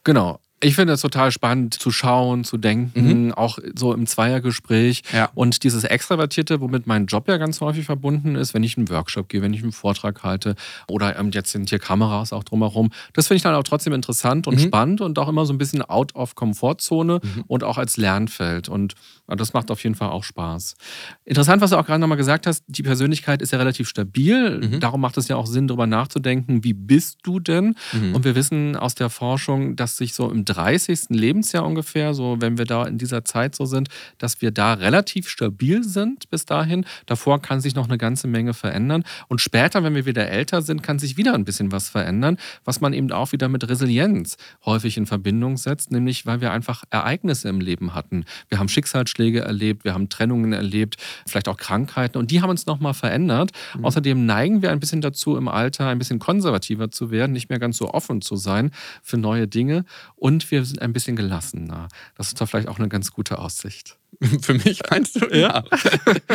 [0.05, 0.41] Genau.
[0.65, 3.33] Ich finde es total spannend zu schauen, zu denken, mhm.
[3.33, 5.03] auch so im Zweiergespräch.
[5.13, 5.29] Ja.
[5.35, 9.29] Und dieses Extravertierte, womit mein Job ja ganz häufig verbunden ist, wenn ich einen Workshop
[9.29, 10.55] gehe, wenn ich einen Vortrag halte
[10.87, 12.91] oder ähm, jetzt sind hier Kameras auch drumherum.
[13.13, 14.61] Das finde ich dann auch trotzdem interessant und mhm.
[14.61, 17.45] spannend und auch immer so ein bisschen out of Komfortzone mhm.
[17.49, 18.69] und auch als Lernfeld.
[18.69, 18.95] Und
[19.27, 20.77] das macht auf jeden Fall auch Spaß.
[21.25, 24.61] Interessant, was du auch gerade nochmal gesagt hast, die Persönlichkeit ist ja relativ stabil.
[24.61, 24.81] Mhm.
[24.81, 27.75] Darum macht es ja auch Sinn, darüber nachzudenken, wie bist du denn?
[27.93, 28.15] Mhm.
[28.15, 31.11] Und wir wissen aus der Forschung, dass sich so im 30.
[31.11, 33.89] Lebensjahr ungefähr, so wenn wir da in dieser Zeit so sind,
[34.19, 36.85] dass wir da relativ stabil sind bis dahin.
[37.07, 39.05] Davor kann sich noch eine ganze Menge verändern.
[39.29, 42.81] Und später, wenn wir wieder älter sind, kann sich wieder ein bisschen was verändern, was
[42.81, 47.49] man eben auch wieder mit Resilienz häufig in Verbindung setzt, nämlich weil wir einfach Ereignisse
[47.49, 48.25] im Leben hatten.
[48.49, 50.97] Wir haben Schicksalsschläge erlebt, wir haben Trennungen erlebt,
[51.27, 53.53] vielleicht auch Krankheiten und die haben uns nochmal verändert.
[53.77, 53.85] Mhm.
[53.85, 57.59] Außerdem neigen wir ein bisschen dazu, im Alter ein bisschen konservativer zu werden, nicht mehr
[57.59, 58.71] ganz so offen zu sein
[59.03, 59.85] für neue Dinge
[60.17, 61.89] und wir sind ein bisschen gelassener.
[62.17, 63.99] Das ist doch vielleicht auch eine ganz gute Aussicht.
[64.43, 65.27] Für mich meinst du?
[65.35, 65.65] Ja.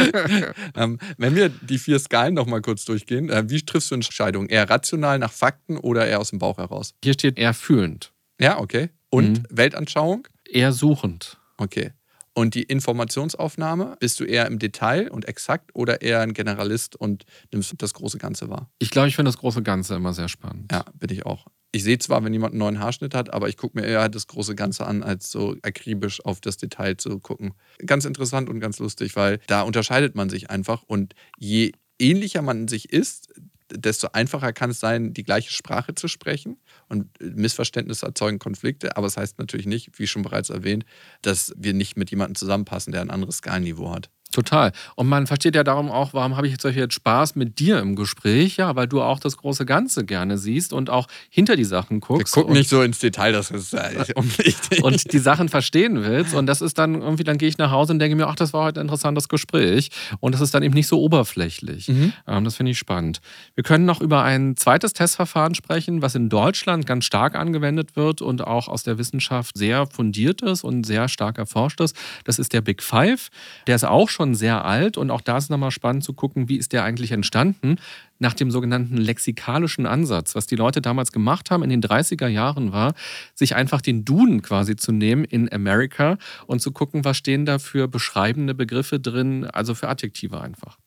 [0.75, 4.49] ähm, wenn wir die vier Skalen nochmal kurz durchgehen, äh, wie triffst du Entscheidungen?
[4.49, 6.93] Eher rational nach Fakten oder eher aus dem Bauch heraus?
[7.03, 8.13] Hier steht eher fühlend.
[8.39, 8.89] Ja, okay.
[9.09, 9.47] Und mhm.
[9.49, 10.27] Weltanschauung?
[10.49, 11.37] Eher suchend.
[11.57, 11.91] Okay.
[12.37, 17.25] Und die Informationsaufnahme, bist du eher im Detail und exakt oder eher ein Generalist und
[17.51, 18.69] nimmst das große Ganze wahr?
[18.77, 20.71] Ich glaube, ich finde das große Ganze immer sehr spannend.
[20.71, 23.57] Ja, bin ich auch ich sehe zwar, wenn jemand einen neuen Haarschnitt hat, aber ich
[23.57, 27.53] gucke mir eher das große Ganze an, als so akribisch auf das Detail zu gucken.
[27.85, 32.67] Ganz interessant und ganz lustig, weil da unterscheidet man sich einfach und je ähnlicher man
[32.67, 33.33] sich ist,
[33.71, 36.57] desto einfacher kann es sein, die gleiche Sprache zu sprechen.
[36.87, 38.97] Und Missverständnisse erzeugen Konflikte.
[38.97, 40.85] Aber es das heißt natürlich nicht, wie schon bereits erwähnt,
[41.21, 44.09] dass wir nicht mit jemandem zusammenpassen, der ein anderes Skalenniveau hat.
[44.37, 44.71] Total.
[44.93, 47.95] Und man versteht ja darum auch, warum habe ich jetzt solche Spaß mit dir im
[47.95, 48.57] Gespräch?
[48.57, 52.35] Ja, weil du auch das große Ganze gerne siehst und auch hinter die Sachen guckst.
[52.35, 54.83] Wir gucken nicht so ins Detail, das ist äh, unwichtig.
[54.83, 56.35] und die Sachen verstehen willst.
[56.35, 58.53] Und das ist dann irgendwie, dann gehe ich nach Hause und denke mir, ach, das
[58.53, 59.89] war heute ein interessantes Gespräch.
[60.19, 61.87] Und das ist dann eben nicht so oberflächlich.
[61.87, 62.13] Mhm.
[62.27, 63.21] Ähm, das finde ich spannend.
[63.55, 68.21] Wir können noch über ein zweites Testverfahren sprechen, was in Deutschland ganz stark angewendet wird
[68.21, 71.95] und auch aus der Wissenschaft sehr fundiert ist und sehr stark erforscht ist.
[72.23, 73.29] Das ist der Big Five.
[73.65, 76.49] Der ist auch schon schon sehr alt und auch da ist nochmal spannend zu gucken,
[76.49, 77.77] wie ist der eigentlich entstanden
[78.19, 80.35] nach dem sogenannten lexikalischen Ansatz.
[80.35, 82.93] Was die Leute damals gemacht haben in den 30er Jahren war,
[83.35, 87.57] sich einfach den Duden quasi zu nehmen in America und zu gucken, was stehen da
[87.57, 90.77] für beschreibende Begriffe drin, also für Adjektive einfach.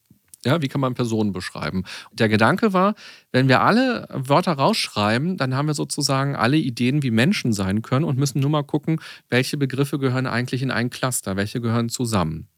[0.44, 1.84] Ja, wie kann man Personen beschreiben?
[2.12, 2.94] Der Gedanke war,
[3.30, 8.06] wenn wir alle Wörter rausschreiben, dann haben wir sozusagen alle Ideen, wie Menschen sein können
[8.06, 12.48] und müssen nur mal gucken, welche Begriffe gehören eigentlich in ein Cluster, welche gehören zusammen.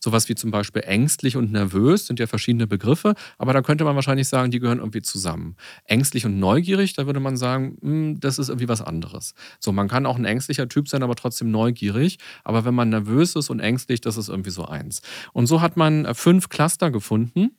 [0.00, 3.94] Sowas wie zum Beispiel ängstlich und nervös sind ja verschiedene Begriffe, aber da könnte man
[3.94, 5.56] wahrscheinlich sagen, die gehören irgendwie zusammen.
[5.84, 9.34] Ängstlich und neugierig, da würde man sagen, hm, das ist irgendwie was anderes.
[9.60, 12.18] So, man kann auch ein ängstlicher Typ sein, aber trotzdem neugierig.
[12.44, 15.02] Aber wenn man nervös ist und ängstlich, das ist irgendwie so eins.
[15.32, 17.50] Und so hat man fünf Cluster gefunden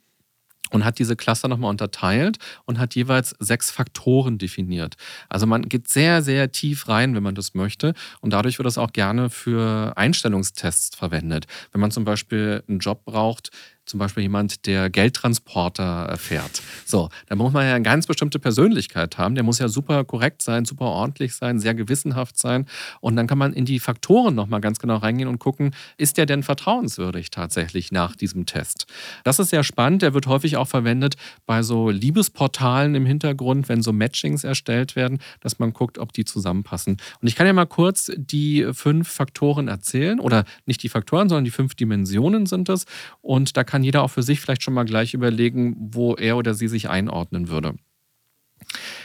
[0.72, 4.96] und hat diese Cluster nochmal unterteilt und hat jeweils sechs Faktoren definiert.
[5.30, 7.94] Also man geht sehr, sehr tief rein, wenn man das möchte.
[8.22, 11.46] Und dadurch wird das auch gerne für Einstellungstests verwendet.
[11.72, 13.52] Wenn man zum Beispiel einen Job braucht,
[13.86, 16.62] zum Beispiel jemand, der Geldtransporter fährt.
[16.86, 19.36] So, da muss man ja eine ganz bestimmte Persönlichkeit haben.
[19.36, 22.66] Der muss ja super korrekt sein, super ordentlich sein, sehr gewissenhaft sein.
[23.02, 26.26] Und dann kann man in die Faktoren nochmal ganz genau reingehen und gucken, ist der
[26.26, 28.86] denn vertrauenswürdig tatsächlich nach diesem Test?
[29.24, 30.02] Das ist sehr spannend.
[30.02, 31.16] Der wird häufig auch verwendet
[31.46, 36.26] bei so Liebesportalen im Hintergrund, wenn so Matchings erstellt werden, dass man guckt, ob die
[36.26, 36.98] zusammenpassen.
[37.22, 41.46] Und ich kann ja mal kurz die fünf Faktoren erzählen oder nicht die Faktoren, sondern
[41.46, 42.86] die fünf Dimensionen sind es.
[43.22, 46.38] Und da kann kann jeder auch für sich vielleicht schon mal gleich überlegen, wo er
[46.38, 47.74] oder sie sich einordnen würde.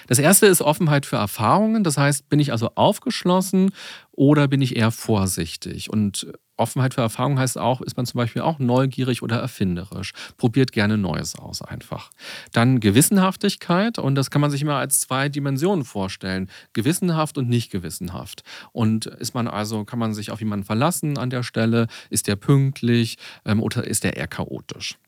[0.09, 1.85] Das erste ist Offenheit für Erfahrungen.
[1.85, 3.71] Das heißt, bin ich also aufgeschlossen
[4.13, 5.89] oder bin ich eher vorsichtig?
[5.89, 10.13] Und Offenheit für Erfahrungen heißt auch, ist man zum Beispiel auch neugierig oder erfinderisch.
[10.37, 12.11] Probiert gerne Neues aus einfach.
[12.53, 16.51] Dann Gewissenhaftigkeit und das kann man sich immer als zwei Dimensionen vorstellen.
[16.73, 18.43] Gewissenhaft und nicht gewissenhaft.
[18.73, 21.87] Und ist man also, kann man sich auf jemanden verlassen an der Stelle?
[22.11, 24.99] Ist der pünktlich ähm, oder ist der eher chaotisch?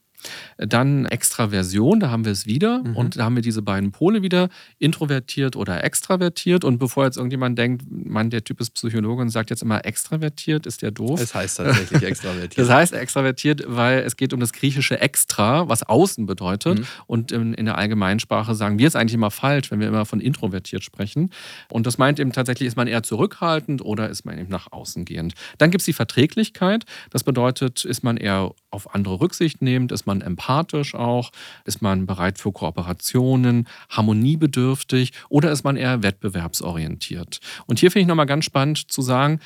[0.58, 2.82] Dann Extraversion, da haben wir es wieder.
[2.82, 2.96] Mhm.
[2.96, 4.48] Und da haben wir diese beiden Pole wieder,
[4.78, 6.64] introvertiert oder extravertiert.
[6.64, 10.66] Und bevor jetzt irgendjemand denkt, man, der Typ ist Psychologe und sagt jetzt immer extravertiert,
[10.66, 11.20] ist der doof.
[11.20, 12.58] Es heißt tatsächlich extravertiert.
[12.58, 16.80] das heißt extravertiert, weil es geht um das griechische extra, was außen bedeutet.
[16.80, 16.86] Mhm.
[17.06, 20.20] Und in, in der Allgemeinsprache sagen wir es eigentlich immer falsch, wenn wir immer von
[20.20, 21.30] introvertiert sprechen.
[21.68, 25.04] Und das meint eben tatsächlich, ist man eher zurückhaltend oder ist man eben nach außen
[25.04, 25.34] gehend.
[25.58, 26.84] Dann gibt es die Verträglichkeit.
[27.10, 31.30] Das bedeutet, ist man eher auf andere Rücksicht nehmend, ist man empathisch auch,
[31.64, 35.12] ist man bereit für Kooperationen, harmoniebedürftig?
[35.28, 37.40] Oder ist man eher wettbewerbsorientiert.
[37.66, 39.40] Und hier finde ich nochmal ganz spannend zu sagen,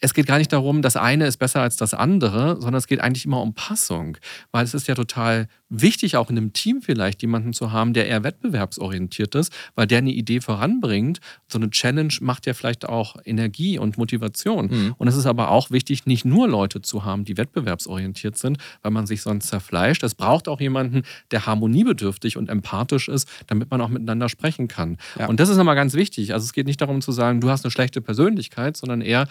[0.00, 3.00] es geht gar nicht darum, das eine ist besser als das andere, sondern es geht
[3.00, 4.18] eigentlich immer um Passung.
[4.52, 8.06] Weil es ist ja total wichtig, auch in einem Team vielleicht jemanden zu haben, der
[8.06, 11.20] eher wettbewerbsorientiert ist, weil der eine Idee voranbringt.
[11.48, 14.66] So eine Challenge macht ja vielleicht auch Energie und Motivation.
[14.66, 14.94] Mhm.
[14.98, 18.92] Und es ist aber auch wichtig, nicht nur Leute zu haben, die wettbewerbsorientiert sind, weil
[18.92, 20.02] man sich sonst zerfleischt.
[20.02, 24.98] Es braucht auch jemanden, der harmoniebedürftig und empathisch ist, damit man auch miteinander sprechen kann.
[25.18, 25.26] Ja.
[25.26, 26.34] Und das ist immer ganz wichtig.
[26.34, 29.26] Also es geht nicht darum zu sagen, du hast eine schlechte Persönlichkeit, sondern eher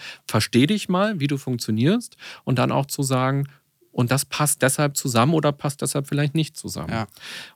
[0.64, 3.46] versteh dich mal, wie du funktionierst und dann auch zu sagen,
[3.92, 6.90] und das passt deshalb zusammen oder passt deshalb vielleicht nicht zusammen.
[6.90, 7.06] Ja.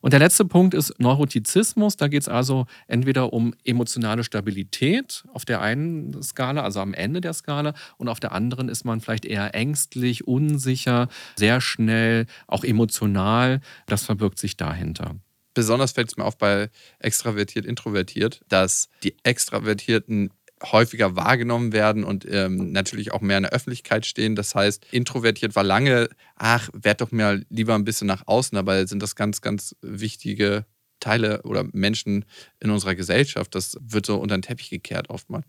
[0.00, 1.96] Und der letzte Punkt ist Neurotizismus.
[1.96, 7.20] Da geht es also entweder um emotionale Stabilität auf der einen Skala, also am Ende
[7.20, 12.62] der Skala, und auf der anderen ist man vielleicht eher ängstlich, unsicher, sehr schnell, auch
[12.62, 13.60] emotional.
[13.86, 15.16] Das verbirgt sich dahinter.
[15.54, 20.30] Besonders fällt es mir auf bei extravertiert, introvertiert, dass die Extravertierten
[20.62, 24.34] häufiger wahrgenommen werden und ähm, natürlich auch mehr in der Öffentlichkeit stehen.
[24.34, 28.86] Das heißt, introvertiert war lange, ach, werd doch mal lieber ein bisschen nach außen, dabei
[28.86, 30.66] sind das ganz, ganz wichtige
[31.00, 32.24] Teile oder Menschen
[32.60, 33.54] in unserer Gesellschaft.
[33.54, 35.46] Das wird so unter den Teppich gekehrt oftmals.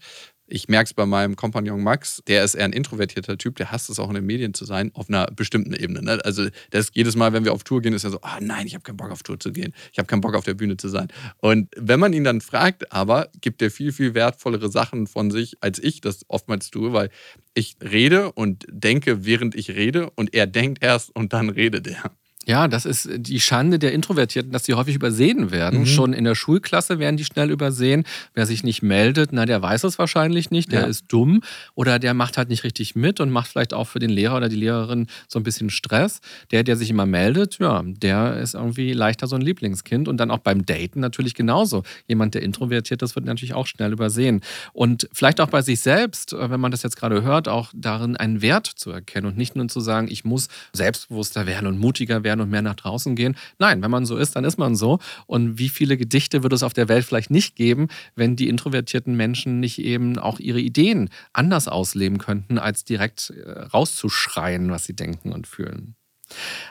[0.52, 3.90] Ich merke es bei meinem Kompagnon Max, der ist eher ein introvertierter Typ, der hasst
[3.90, 6.02] es auch in den Medien zu sein, auf einer bestimmten Ebene.
[6.02, 6.20] Ne?
[6.26, 8.66] Also das jedes Mal, wenn wir auf Tour gehen, ist er so, ah oh nein,
[8.66, 10.78] ich habe keinen Bock auf Tour zu gehen, ich habe keinen Bock auf der Bühne
[10.78, 11.08] zu sein.
[11.38, 15.58] Und wenn man ihn dann fragt, aber gibt er viel, viel wertvollere Sachen von sich,
[15.62, 17.10] als ich das oftmals tue, weil
[17.54, 22.12] ich rede und denke, während ich rede und er denkt erst und dann redet er.
[22.50, 25.82] Ja, das ist die Schande der Introvertierten, dass sie häufig übersehen werden.
[25.82, 25.86] Mhm.
[25.86, 28.06] Schon in der Schulklasse werden die schnell übersehen.
[28.34, 30.88] Wer sich nicht meldet, na, der weiß es wahrscheinlich nicht, der ja.
[30.88, 31.42] ist dumm
[31.76, 34.50] oder der macht halt nicht richtig mit und macht vielleicht auch für den Lehrer oder
[34.50, 36.22] die Lehrerin so ein bisschen Stress.
[36.50, 40.08] Der, der sich immer meldet, ja, der ist irgendwie leichter so ein Lieblingskind.
[40.08, 41.84] Und dann auch beim Daten natürlich genauso.
[42.08, 44.42] Jemand, der introvertiert ist, wird natürlich auch schnell übersehen.
[44.74, 48.18] Und vielleicht auch bei sich selbst, äh, wenn man das jetzt gerade hört, auch darin
[48.18, 52.24] einen Wert zu erkennen und nicht nur zu sagen, ich muss selbstbewusster werden und mutiger
[52.24, 53.36] werden und mehr nach draußen gehen.
[53.58, 55.00] Nein, wenn man so ist, dann ist man so.
[55.28, 59.16] Und wie viele Gedichte würde es auf der Welt vielleicht nicht geben, wenn die introvertierten
[59.16, 64.96] Menschen nicht eben auch ihre Ideen anders ausleben könnten, als direkt äh, rauszuschreien, was sie
[64.96, 65.96] denken und fühlen.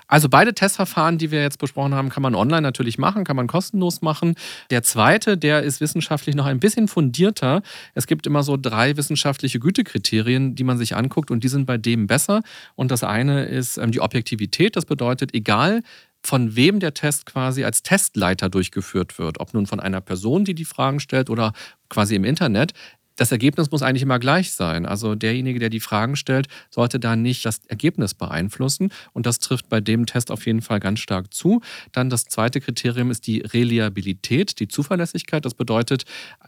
[0.06, 3.46] Also beide Testverfahren, die wir jetzt besprochen haben, kann man online natürlich machen, kann man
[3.46, 4.34] kostenlos machen.
[4.70, 7.62] Der zweite, der ist wissenschaftlich noch ein bisschen fundierter.
[7.94, 11.76] Es gibt immer so drei wissenschaftliche Gütekriterien, die man sich anguckt und die sind bei
[11.76, 12.42] dem besser.
[12.74, 14.76] Und das eine ist ähm, die Objektivität.
[14.76, 15.82] Das bedeutet, egal
[16.22, 20.54] von wem der Test quasi als Testleiter durchgeführt wird, ob nun von einer Person, die
[20.54, 21.52] die Fragen stellt oder
[21.88, 22.72] quasi im Internet,
[23.18, 24.86] das Ergebnis muss eigentlich immer gleich sein.
[24.86, 28.92] Also derjenige, der die Fragen stellt, sollte da nicht das Ergebnis beeinflussen.
[29.12, 31.60] Und das trifft bei dem Test auf jeden Fall ganz stark zu.
[31.90, 35.44] Dann das zweite Kriterium ist die Reliabilität, die Zuverlässigkeit.
[35.44, 36.04] Das bedeutet,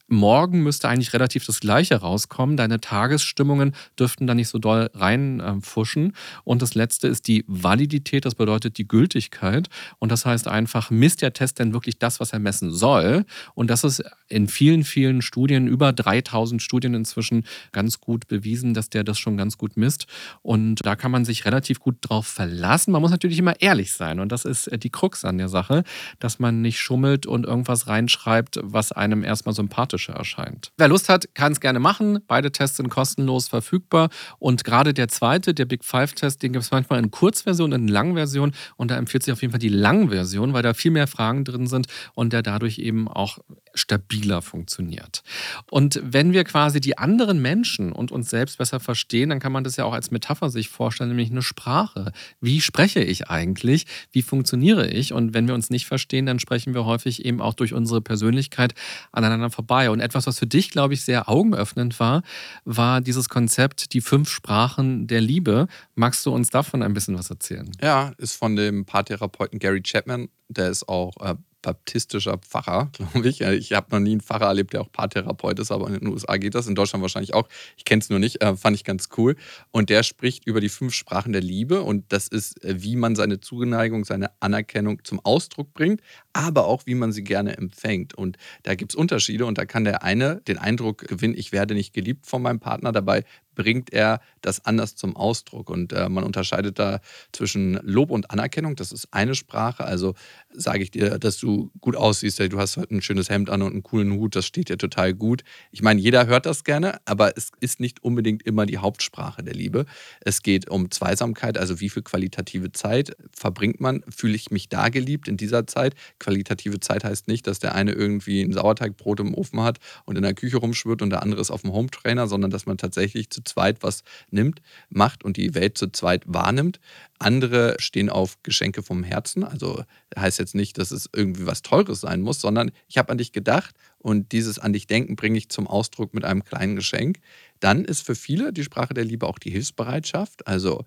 [0.07, 2.57] morgen müsste eigentlich relativ das Gleiche rauskommen.
[2.57, 6.15] Deine Tagesstimmungen dürften da nicht so doll reinfuschen.
[6.45, 9.69] Und das letzte ist die Validität, das bedeutet die Gültigkeit.
[9.99, 13.25] Und das heißt einfach, misst der Test denn wirklich das, was er messen soll?
[13.55, 18.91] Und das ist in vielen, vielen Studien, über 3000 Studien inzwischen, ganz gut bewiesen, dass
[18.91, 20.07] der das schon ganz gut misst.
[20.43, 22.93] Und da kann man sich relativ gut drauf verlassen.
[22.93, 24.21] Man muss natürlich immer ehrlich sein.
[24.21, 25.85] Und das ist äh, die Krux an der Sache,
[26.19, 30.73] dass man nicht schummelt und irgendwas reinschreibt, was einem erstmal sympathischer erscheint.
[30.77, 32.21] Wer Lust hat, kann es gerne machen.
[32.27, 34.11] Beide Tests sind kostenlos verfügbar.
[34.39, 38.53] Und gerade der zweite, der Big Five-Test, den gibt es manchmal in Kurzversion in Langversion.
[38.77, 41.67] Und da empfiehlt sich auf jeden Fall die Langversion, weil da viel mehr Fragen drin
[41.67, 43.39] sind und der dadurch eben auch
[43.75, 45.23] stabiler funktioniert.
[45.71, 49.63] Und wenn wir quasi die anderen Menschen und uns selbst besser verstehen, dann kann man
[49.63, 52.11] das ja auch als Metapher sich vorstellen, nämlich eine Sprache.
[52.41, 53.87] Wie spreche ich eigentlich?
[54.11, 55.13] Wie funktioniere ich?
[55.13, 58.75] Und wenn wir uns nicht verstehen, dann sprechen wir häufig eben auch durch unsere Persönlichkeit
[59.13, 59.91] aneinander vorbei.
[59.91, 62.23] Und etwas, was für dich, glaube ich, sehr augenöffnend war,
[62.65, 65.69] war dieses Konzept, die fünf Sprachen der Liebe.
[65.95, 67.71] Magst du uns davon ein bisschen was erzählen?
[67.81, 70.29] Ja, ist von dem Paartherapeuten Gary Chapman.
[70.49, 73.41] Der ist auch äh, baptistischer Pfarrer, glaube ich.
[73.41, 76.37] Ich habe noch nie einen Pfarrer erlebt, der auch Paartherapeut ist, aber in den USA
[76.37, 77.49] geht das, in Deutschland wahrscheinlich auch.
[77.77, 79.37] Ich kenne es nur nicht, äh, fand ich ganz cool.
[79.71, 83.17] Und der spricht über die fünf Sprachen der Liebe und das ist, äh, wie man
[83.17, 86.01] seine Zuneigung, seine Anerkennung zum Ausdruck bringt,
[86.33, 88.15] aber auch, wie man sie gerne empfängt.
[88.15, 91.75] Und da gibt es Unterschiede und da kann der eine den Eindruck gewinnen, ich werde
[91.75, 93.25] nicht geliebt von meinem Partner, dabei
[93.61, 95.69] bringt er das anders zum Ausdruck.
[95.69, 97.01] Und äh, man unterscheidet da
[97.33, 98.75] zwischen Lob und Anerkennung.
[98.75, 99.85] Das ist eine Sprache.
[99.85, 100.15] Also
[100.51, 103.73] sage ich dir, dass du gut aussiehst, du hast heute ein schönes Hemd an und
[103.73, 105.43] einen coolen Hut, das steht dir total gut.
[105.73, 109.55] Ich meine, jeder hört das gerne, aber es ist nicht unbedingt immer die Hauptsprache der
[109.55, 109.85] Liebe.
[110.21, 114.03] Es geht um Zweisamkeit, also wie viel qualitative Zeit verbringt man?
[114.09, 115.95] Fühle ich mich da geliebt in dieser Zeit?
[116.21, 120.23] Qualitative Zeit heißt nicht, dass der eine irgendwie ein Sauerteigbrot im Ofen hat und in
[120.23, 123.43] der Küche rumschwirrt und der andere ist auf dem Hometrainer, sondern dass man tatsächlich zu
[123.43, 126.79] zweit was nimmt, macht und die Welt zu zweit wahrnimmt.
[127.19, 129.43] Andere stehen auf Geschenke vom Herzen.
[129.45, 129.85] Also
[130.17, 133.33] heißt jetzt nicht, dass es irgendwie was Teures sein muss, sondern ich habe an dich
[133.33, 137.19] gedacht und dieses an dich denken bringe ich zum Ausdruck mit einem kleinen Geschenk.
[137.61, 140.47] Dann ist für viele die Sprache der Liebe auch die Hilfsbereitschaft.
[140.47, 140.85] Also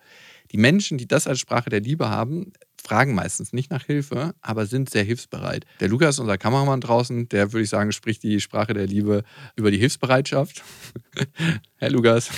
[0.51, 2.53] die Menschen, die das als Sprache der Liebe haben,
[2.83, 5.65] fragen meistens nicht nach Hilfe, aber sind sehr hilfsbereit.
[5.79, 9.23] Der Lukas, unser Kameramann draußen, der würde ich sagen, spricht die Sprache der Liebe
[9.55, 10.63] über die Hilfsbereitschaft.
[11.77, 12.29] Herr Lukas.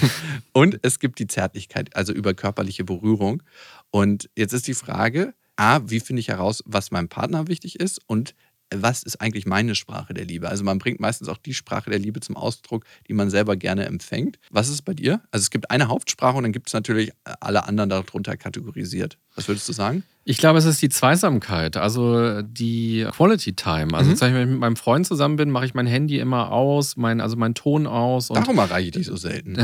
[0.53, 3.41] Und es gibt die Zärtlichkeit, also über körperliche Berührung.
[3.89, 7.99] Und jetzt ist die Frage, A, wie finde ich heraus, was meinem Partner wichtig ist?
[8.07, 8.35] Und
[8.73, 10.49] was ist eigentlich meine Sprache der Liebe?
[10.49, 13.85] Also man bringt meistens auch die Sprache der Liebe zum Ausdruck, die man selber gerne
[13.85, 14.39] empfängt.
[14.49, 15.21] Was ist bei dir?
[15.31, 19.17] Also es gibt eine Hauptsprache und dann gibt es natürlich alle anderen darunter kategorisiert.
[19.35, 20.03] Was würdest du sagen?
[20.28, 23.93] Ich glaube, es ist die Zweisamkeit, also die Quality Time.
[23.93, 24.19] Also, mhm.
[24.21, 27.36] wenn ich mit meinem Freund zusammen bin, mache ich mein Handy immer aus, mein, also
[27.36, 28.30] meinen Ton aus.
[28.30, 29.55] Darum erreiche ich dich so selten.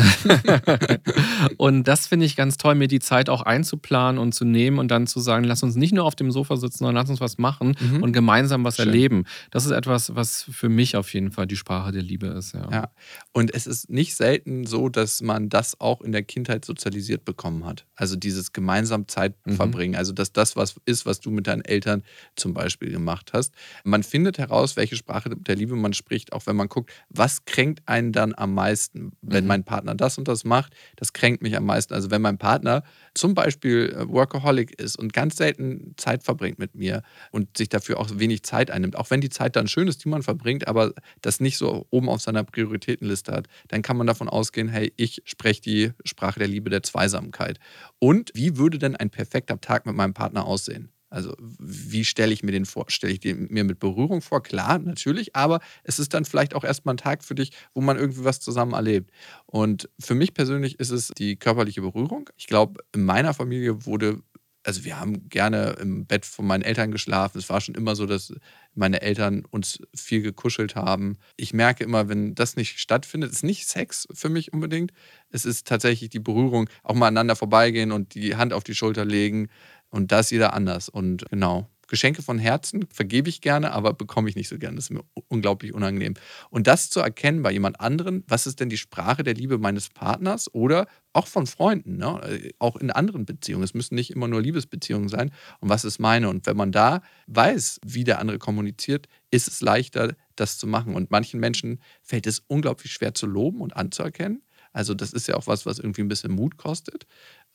[1.58, 4.90] und das finde ich ganz toll, mir die Zeit auch einzuplanen und zu nehmen und
[4.90, 7.40] dann zu sagen, lass uns nicht nur auf dem Sofa sitzen, sondern lass uns was
[7.40, 8.04] machen mhm.
[8.04, 8.86] und gemeinsam was Schön.
[8.86, 9.24] erleben.
[9.50, 12.54] Das ist etwas, was für mich auf jeden Fall die Sprache der Liebe ist.
[12.54, 12.70] Ja.
[12.72, 12.90] ja.
[13.32, 17.66] Und es ist nicht selten so, dass man das auch in der Kindheit sozialisiert bekommen
[17.66, 17.88] hat.
[17.96, 19.56] Also dieses gemeinsam Zeit mhm.
[19.56, 19.96] verbringen.
[19.96, 22.04] Also dass das was ist, was du mit deinen Eltern
[22.36, 23.54] zum Beispiel gemacht hast.
[23.84, 27.82] Man findet heraus, welche Sprache der Liebe man spricht, auch wenn man guckt, was kränkt
[27.86, 29.14] einen dann am meisten.
[29.22, 29.48] Wenn mhm.
[29.48, 31.94] mein Partner das und das macht, das kränkt mich am meisten.
[31.94, 32.84] Also wenn mein Partner
[33.14, 38.00] zum Beispiel äh, Workaholic ist und ganz selten Zeit verbringt mit mir und sich dafür
[38.00, 40.94] auch wenig Zeit einnimmt, auch wenn die Zeit dann schön ist, die man verbringt, aber
[41.22, 45.22] das nicht so oben auf seiner Prioritätenliste hat, dann kann man davon ausgehen, hey, ich
[45.26, 47.60] spreche die Sprache der Liebe der Zweisamkeit.
[48.00, 50.92] Und wie würde denn ein perfekter Tag mit meinem Partner aussehen?
[51.12, 52.86] Also wie stelle ich mir den vor?
[52.88, 54.42] Stelle ich den mir mit Berührung vor?
[54.42, 57.98] Klar, natürlich, aber es ist dann vielleicht auch erstmal ein Tag für dich, wo man
[57.98, 59.12] irgendwie was zusammen erlebt.
[59.46, 62.30] Und für mich persönlich ist es die körperliche Berührung.
[62.38, 64.22] Ich glaube, in meiner Familie wurde,
[64.64, 67.40] also wir haben gerne im Bett von meinen Eltern geschlafen.
[67.40, 68.34] Es war schon immer so, dass
[68.74, 71.18] meine Eltern uns viel gekuschelt haben.
[71.36, 74.94] Ich merke immer, wenn das nicht stattfindet, ist nicht Sex für mich unbedingt.
[75.30, 79.04] Es ist tatsächlich die Berührung, auch mal aneinander vorbeigehen und die Hand auf die Schulter
[79.04, 79.50] legen.
[79.92, 80.90] Und da ist jeder anders.
[80.90, 84.78] Und genau, Geschenke von Herzen vergebe ich gerne, aber bekomme ich nicht so gerne.
[84.78, 86.14] Das ist mir unglaublich unangenehm.
[86.50, 89.90] Und das zu erkennen bei jemand anderen, was ist denn die Sprache der Liebe meines
[89.90, 92.54] Partners oder auch von Freunden, ne?
[92.60, 93.66] auch in anderen Beziehungen.
[93.66, 95.32] Es müssen nicht immer nur Liebesbeziehungen sein.
[95.60, 96.30] Und was ist meine?
[96.30, 100.96] Und wenn man da weiß, wie der andere kommuniziert, ist es leichter, das zu machen.
[100.96, 104.44] Und manchen Menschen fällt es unglaublich schwer zu loben und anzuerkennen.
[104.74, 107.06] Also das ist ja auch was, was irgendwie ein bisschen Mut kostet.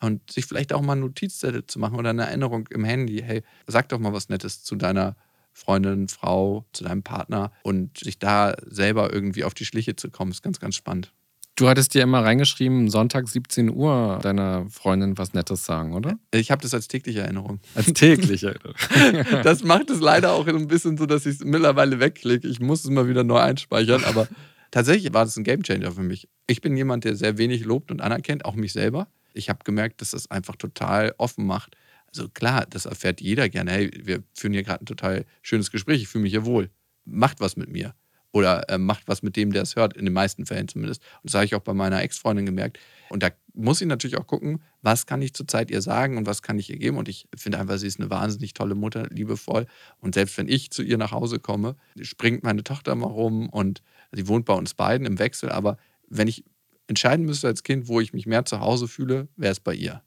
[0.01, 3.23] Und sich vielleicht auch mal einen Notizzettel zu machen oder eine Erinnerung im Handy.
[3.25, 5.17] Hey, sag doch mal was Nettes zu deiner
[5.57, 10.31] Freundin, Frau, zu deinem Partner und sich da selber irgendwie auf die Schliche zu kommen,
[10.31, 11.13] ist ganz, ganz spannend.
[11.59, 16.19] Du hattest dir immer reingeschrieben, Sonntag 17 Uhr deiner Freundin was Nettes sagen, oder?
[16.31, 17.61] Ich habe das als tägliche Erinnerung.
[17.75, 19.41] Als tägliche Erinnerung.
[19.43, 22.47] das macht es leider auch ein bisschen so, dass ich es mittlerweile wegklicke.
[22.47, 24.29] Ich muss es mal wieder neu einspeichern, aber
[24.71, 26.29] tatsächlich war das ein Gamechanger für mich.
[26.47, 29.09] Ich bin jemand, der sehr wenig lobt und anerkennt, auch mich selber.
[29.37, 31.77] Ich habe gemerkt, dass das einfach total offen macht.
[32.09, 33.73] Also klar, das erfährt jeder gerne.
[33.73, 36.71] Hey, wir führen hier gerade ein total schönes Gespräch, ich fühle mich hier wohl.
[37.05, 37.95] Macht was mit mir.
[38.33, 41.03] Oder äh, macht was mit dem, der es hört, in den meisten Fällen zumindest.
[41.23, 42.79] Und das habe ich auch bei meiner Ex-Freundin gemerkt.
[43.09, 46.43] Und da muss ich natürlich auch gucken, was kann ich zurzeit ihr sagen und was
[46.43, 46.99] kann ich ihr geben.
[46.99, 49.67] Und ich finde einfach, sie ist eine wahnsinnig tolle Mutter, liebevoll.
[50.01, 53.83] Und selbst wenn ich zu ihr nach Hause komme, springt meine Tochter mal rum und
[54.13, 55.77] Sie wohnt bei uns beiden im Wechsel, aber
[56.09, 56.45] wenn ich
[56.87, 60.03] entscheiden müsste als Kind, wo ich mich mehr zu Hause fühle, wäre es bei ihr.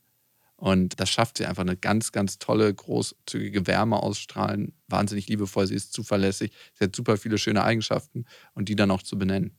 [0.56, 4.74] Und das schafft sie einfach eine ganz, ganz tolle, großzügige Wärme ausstrahlen.
[4.88, 9.02] Wahnsinnig liebevoll, sie ist zuverlässig, sie hat super viele schöne Eigenschaften und die dann auch
[9.02, 9.56] zu benennen.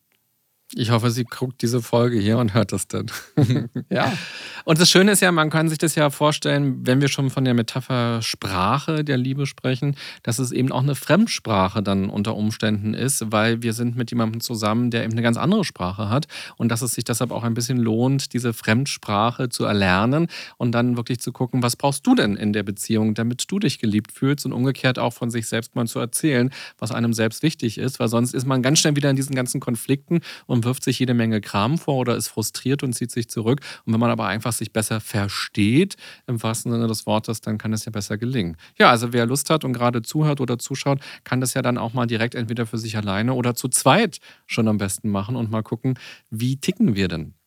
[0.74, 3.06] Ich hoffe, sie guckt diese Folge hier und hört das dann.
[3.90, 4.12] ja.
[4.64, 7.44] Und das Schöne ist ja, man kann sich das ja vorstellen, wenn wir schon von
[7.44, 12.94] der Metapher Sprache der Liebe sprechen, dass es eben auch eine Fremdsprache dann unter Umständen
[12.94, 16.68] ist, weil wir sind mit jemandem zusammen, der eben eine ganz andere Sprache hat und
[16.68, 21.20] dass es sich deshalb auch ein bisschen lohnt, diese Fremdsprache zu erlernen und dann wirklich
[21.20, 24.52] zu gucken, was brauchst du denn in der Beziehung, damit du dich geliebt fühlst und
[24.52, 28.34] umgekehrt auch von sich selbst mal zu erzählen, was einem selbst wichtig ist, weil sonst
[28.34, 31.40] ist man ganz schnell wieder in diesen ganzen Konflikten und und wirft sich jede Menge
[31.40, 33.60] Kram vor oder ist frustriert und zieht sich zurück.
[33.86, 35.96] Und wenn man aber einfach sich besser versteht,
[36.26, 38.58] im wahrsten Sinne des Wortes, dann kann es ja besser gelingen.
[38.78, 41.94] Ja, also wer Lust hat und gerade zuhört oder zuschaut, kann das ja dann auch
[41.94, 45.62] mal direkt entweder für sich alleine oder zu zweit schon am besten machen und mal
[45.62, 45.98] gucken,
[46.30, 47.39] wie ticken wir denn?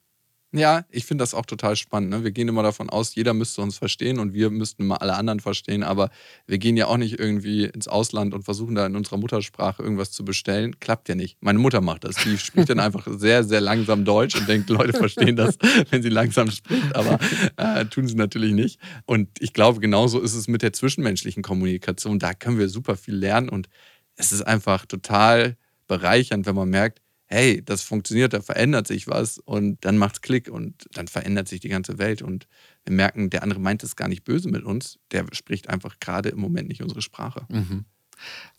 [0.56, 2.12] Ja, ich finde das auch total spannend.
[2.12, 2.24] Ne?
[2.24, 5.40] Wir gehen immer davon aus, jeder müsste uns verstehen und wir müssten mal alle anderen
[5.40, 5.82] verstehen.
[5.82, 6.12] Aber
[6.46, 10.12] wir gehen ja auch nicht irgendwie ins Ausland und versuchen da in unserer Muttersprache irgendwas
[10.12, 10.80] zu bestellen.
[10.80, 11.38] Klappt ja nicht.
[11.42, 12.18] Meine Mutter macht das.
[12.18, 15.58] Die spricht dann einfach sehr, sehr langsam Deutsch und denkt, Leute verstehen das,
[15.90, 16.96] wenn sie langsam spricht.
[16.96, 17.18] Aber
[17.58, 18.80] äh, tun sie natürlich nicht.
[19.06, 22.20] Und ich glaube, genauso ist es mit der zwischenmenschlichen Kommunikation.
[22.20, 23.70] Da können wir super viel lernen und
[24.18, 29.40] es ist einfach total bereichernd, wenn man merkt, hey, das funktioniert, da verändert sich was
[29.40, 32.48] und dann macht's Klick und dann verändert sich die ganze Welt und
[32.86, 36.30] wir merken, der andere meint es gar nicht böse mit uns, der spricht einfach gerade
[36.30, 37.46] im Moment nicht unsere Sprache.
[37.50, 37.86] Mhm.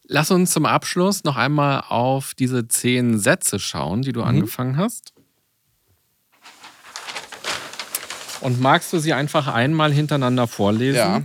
[0.06, 4.26] Lass uns zum Abschluss noch einmal auf diese zehn Sätze schauen, die du mhm.
[4.26, 5.14] angefangen hast.
[8.40, 10.96] Und magst du sie einfach einmal hintereinander vorlesen?
[10.96, 11.22] Ja.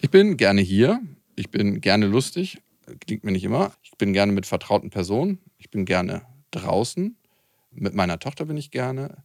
[0.00, 1.00] Ich bin gerne hier.
[1.36, 2.58] Ich bin gerne lustig.
[3.00, 3.72] Klingt mir nicht immer.
[3.82, 5.38] Ich bin gerne mit vertrauten Personen.
[5.58, 7.16] Ich bin gerne draußen.
[7.72, 9.24] Mit meiner Tochter bin ich gerne.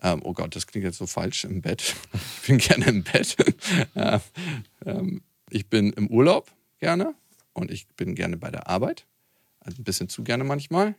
[0.00, 1.94] Ähm, oh Gott, das klingt jetzt so falsch im Bett.
[2.40, 3.36] ich bin gerne im Bett.
[4.84, 7.14] ähm, ich bin im Urlaub gerne
[7.52, 9.06] und ich bin gerne bei der Arbeit.
[9.60, 10.94] Also ein bisschen zu gerne manchmal.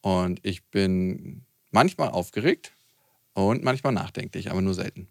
[0.00, 2.72] Und ich bin manchmal aufgeregt
[3.34, 5.08] und manchmal nachdenklich, aber nur selten.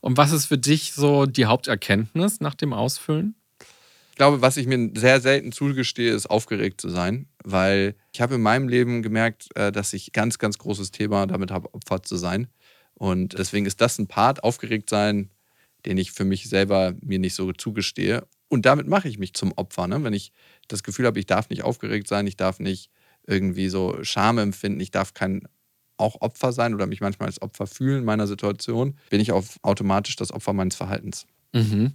[0.00, 3.34] Und was ist für dich so die Haupterkenntnis nach dem Ausfüllen?
[4.14, 8.36] Ich glaube, was ich mir sehr selten zugestehe, ist aufgeregt zu sein, weil ich habe
[8.36, 12.16] in meinem Leben gemerkt, äh, dass ich ganz, ganz großes Thema damit habe, Opfer zu
[12.16, 12.46] sein.
[12.94, 15.30] Und deswegen ist das ein Part, aufgeregt sein,
[15.84, 18.24] den ich für mich selber mir nicht so zugestehe.
[18.46, 19.88] Und damit mache ich mich zum Opfer.
[19.88, 20.04] Ne?
[20.04, 20.30] Wenn ich
[20.68, 22.90] das Gefühl habe, ich darf nicht aufgeregt sein, ich darf nicht
[23.26, 25.48] irgendwie so Scham empfinden, ich darf kein
[25.96, 29.58] auch Opfer sein oder mich manchmal als Opfer fühlen in meiner Situation, bin ich auf
[29.62, 31.26] automatisch das Opfer meines Verhaltens.
[31.52, 31.94] Mhm.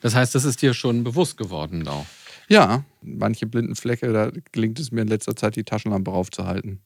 [0.00, 2.06] Das heißt, das ist dir schon bewusst geworden auch.
[2.48, 6.80] Ja, manche blinden Flecke, da gelingt es mir in letzter Zeit, die Taschenlampe raufzuhalten.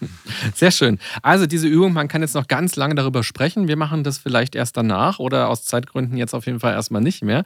[0.56, 1.00] Sehr schön.
[1.22, 3.68] Also diese Übung, man kann jetzt noch ganz lange darüber sprechen.
[3.68, 7.24] Wir machen das vielleicht erst danach oder aus Zeitgründen jetzt auf jeden Fall erstmal nicht
[7.24, 7.44] mehr.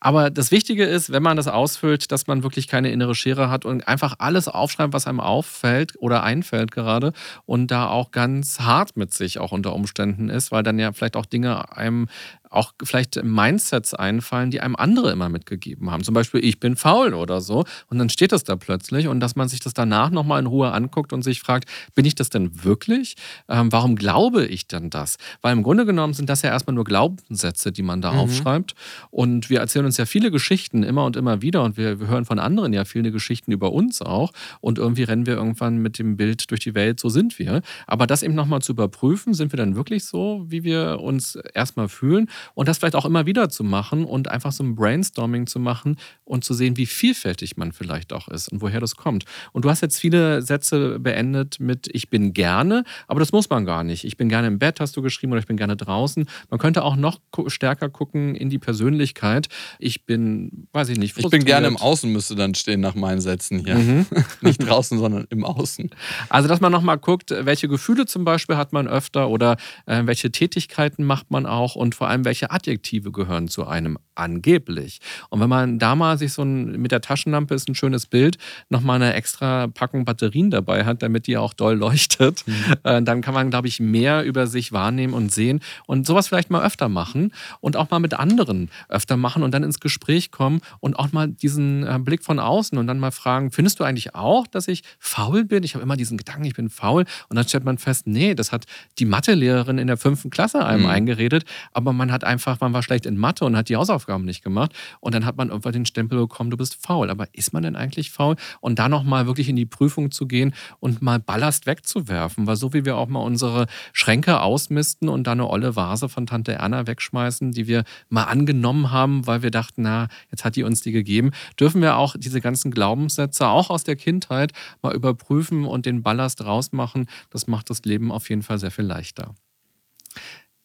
[0.00, 3.64] Aber das Wichtige ist, wenn man das ausfüllt, dass man wirklich keine innere Schere hat
[3.64, 7.12] und einfach alles aufschreibt, was einem auffällt oder einfällt gerade
[7.46, 11.16] und da auch ganz hart mit sich auch unter Umständen ist, weil dann ja vielleicht
[11.16, 12.08] auch Dinge einem
[12.50, 16.04] auch vielleicht Mindsets einfallen, die einem andere immer mitgegeben haben.
[16.04, 17.64] Zum Beispiel, ich bin faul oder so.
[17.88, 19.08] Und dann steht das da plötzlich.
[19.08, 22.14] Und dass man sich das danach nochmal in Ruhe anguckt und sich fragt, bin ich
[22.14, 23.16] das denn wirklich?
[23.48, 25.16] Ähm, warum glaube ich denn das?
[25.42, 28.18] Weil im Grunde genommen sind das ja erstmal nur Glaubenssätze, die man da mhm.
[28.18, 28.74] aufschreibt.
[29.10, 31.62] Und wir erzählen uns ja viele Geschichten immer und immer wieder.
[31.62, 34.32] Und wir, wir hören von anderen ja viele Geschichten über uns auch.
[34.60, 37.62] Und irgendwie rennen wir irgendwann mit dem Bild durch die Welt, so sind wir.
[37.86, 41.88] Aber das eben nochmal zu überprüfen, sind wir dann wirklich so, wie wir uns erstmal
[41.88, 42.28] fühlen?
[42.54, 45.96] Und das vielleicht auch immer wieder zu machen und einfach so ein Brainstorming zu machen
[46.24, 49.24] und zu sehen, wie vielfältig man vielleicht auch ist und woher das kommt.
[49.52, 53.64] Und du hast jetzt viele Sätze beendet mit Ich bin gerne, aber das muss man
[53.64, 54.04] gar nicht.
[54.04, 56.28] Ich bin gerne im Bett, hast du geschrieben, oder ich bin gerne draußen.
[56.50, 59.48] Man könnte auch noch stärker gucken in die Persönlichkeit.
[59.78, 61.34] Ich bin, weiß ich nicht, frustriert.
[61.34, 63.76] Ich bin gerne im Außen, müsste dann stehen nach meinen Sätzen hier.
[63.76, 64.06] Mhm.
[64.40, 65.90] nicht draußen, sondern im Außen.
[66.28, 70.30] Also, dass man nochmal guckt, welche Gefühle zum Beispiel hat man öfter oder äh, welche
[70.30, 75.00] Tätigkeiten macht man auch und vor allem, welche Adjektive gehören zu einem angeblich.
[75.30, 78.36] Und wenn man da mal sich so ein, mit der Taschenlampe ist ein schönes Bild,
[78.68, 82.54] nochmal eine extra Packung Batterien dabei hat, damit die auch doll leuchtet, mhm.
[82.82, 86.50] äh, dann kann man, glaube ich, mehr über sich wahrnehmen und sehen und sowas vielleicht
[86.50, 90.60] mal öfter machen und auch mal mit anderen öfter machen und dann ins Gespräch kommen
[90.80, 94.14] und auch mal diesen äh, Blick von außen und dann mal fragen, findest du eigentlich
[94.14, 95.62] auch, dass ich faul bin?
[95.62, 98.52] Ich habe immer diesen Gedanken, ich bin faul und dann stellt man fest, nee, das
[98.52, 98.66] hat
[98.98, 100.90] die Mathelehrerin in der fünften Klasse einem mhm.
[100.90, 104.24] eingeredet, aber man hat hat einfach, man war schlecht in Mathe und hat die Hausaufgaben
[104.24, 104.72] nicht gemacht.
[105.00, 107.10] Und dann hat man irgendwann den Stempel bekommen, du bist faul.
[107.10, 108.36] Aber ist man denn eigentlich faul?
[108.60, 112.46] Und da nochmal wirklich in die Prüfung zu gehen und mal Ballast wegzuwerfen.
[112.46, 116.26] Weil so wie wir auch mal unsere Schränke ausmisten und da eine olle Vase von
[116.26, 120.64] Tante Erna wegschmeißen, die wir mal angenommen haben, weil wir dachten, na, jetzt hat die
[120.64, 124.52] uns die gegeben, dürfen wir auch diese ganzen Glaubenssätze auch aus der Kindheit
[124.82, 127.06] mal überprüfen und den Ballast rausmachen.
[127.30, 129.34] Das macht das Leben auf jeden Fall sehr viel leichter.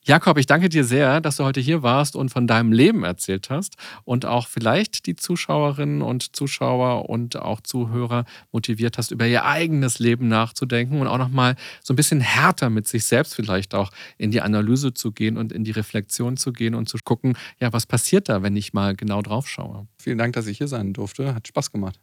[0.05, 3.49] Jakob, ich danke dir sehr, dass du heute hier warst und von deinem Leben erzählt
[3.49, 9.45] hast und auch vielleicht die Zuschauerinnen und Zuschauer und auch Zuhörer motiviert hast, über ihr
[9.45, 13.91] eigenes Leben nachzudenken und auch nochmal so ein bisschen härter mit sich selbst vielleicht auch
[14.17, 17.71] in die Analyse zu gehen und in die Reflexion zu gehen und zu gucken, ja,
[17.71, 19.87] was passiert da, wenn ich mal genau drauf schaue.
[19.97, 21.33] Vielen Dank, dass ich hier sein durfte.
[21.33, 21.97] Hat Spaß gemacht.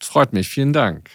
[0.00, 0.48] Freut mich.
[0.48, 1.10] Vielen Dank.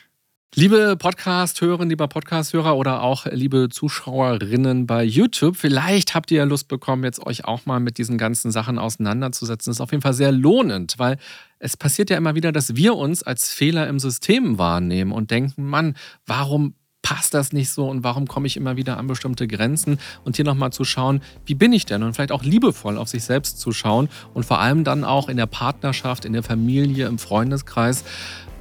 [0.56, 6.68] Liebe Podcast-Hörerinnen, lieber Podcast-Hörer oder auch liebe Zuschauerinnen bei YouTube, vielleicht habt ihr ja Lust
[6.68, 9.70] bekommen, jetzt euch auch mal mit diesen ganzen Sachen auseinanderzusetzen.
[9.70, 11.18] Das ist auf jeden Fall sehr lohnend, weil
[11.60, 15.68] es passiert ja immer wieder, dass wir uns als Fehler im System wahrnehmen und denken,
[15.68, 15.96] Mann,
[16.26, 16.74] warum
[17.04, 20.00] passt das nicht so und warum komme ich immer wieder an bestimmte Grenzen?
[20.26, 22.02] Und hier nochmal zu schauen, wie bin ich denn?
[22.02, 25.38] Und vielleicht auch liebevoll auf sich selbst zu schauen und vor allem dann auch in
[25.38, 28.04] der Partnerschaft, in der Familie, im Freundeskreis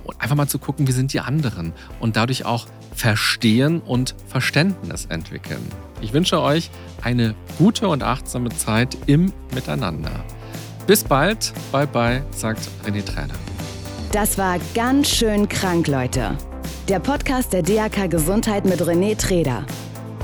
[0.08, 5.04] und einfach mal zu gucken, wie sind die anderen und dadurch auch verstehen und Verständnis
[5.06, 5.60] entwickeln.
[6.00, 6.70] Ich wünsche euch
[7.02, 10.24] eine gute und achtsame Zeit im Miteinander.
[10.86, 13.34] Bis bald, bye bye, sagt René Träder.
[14.12, 16.38] Das war ganz schön krank, Leute.
[16.88, 19.66] Der Podcast der DAK Gesundheit mit René Träder.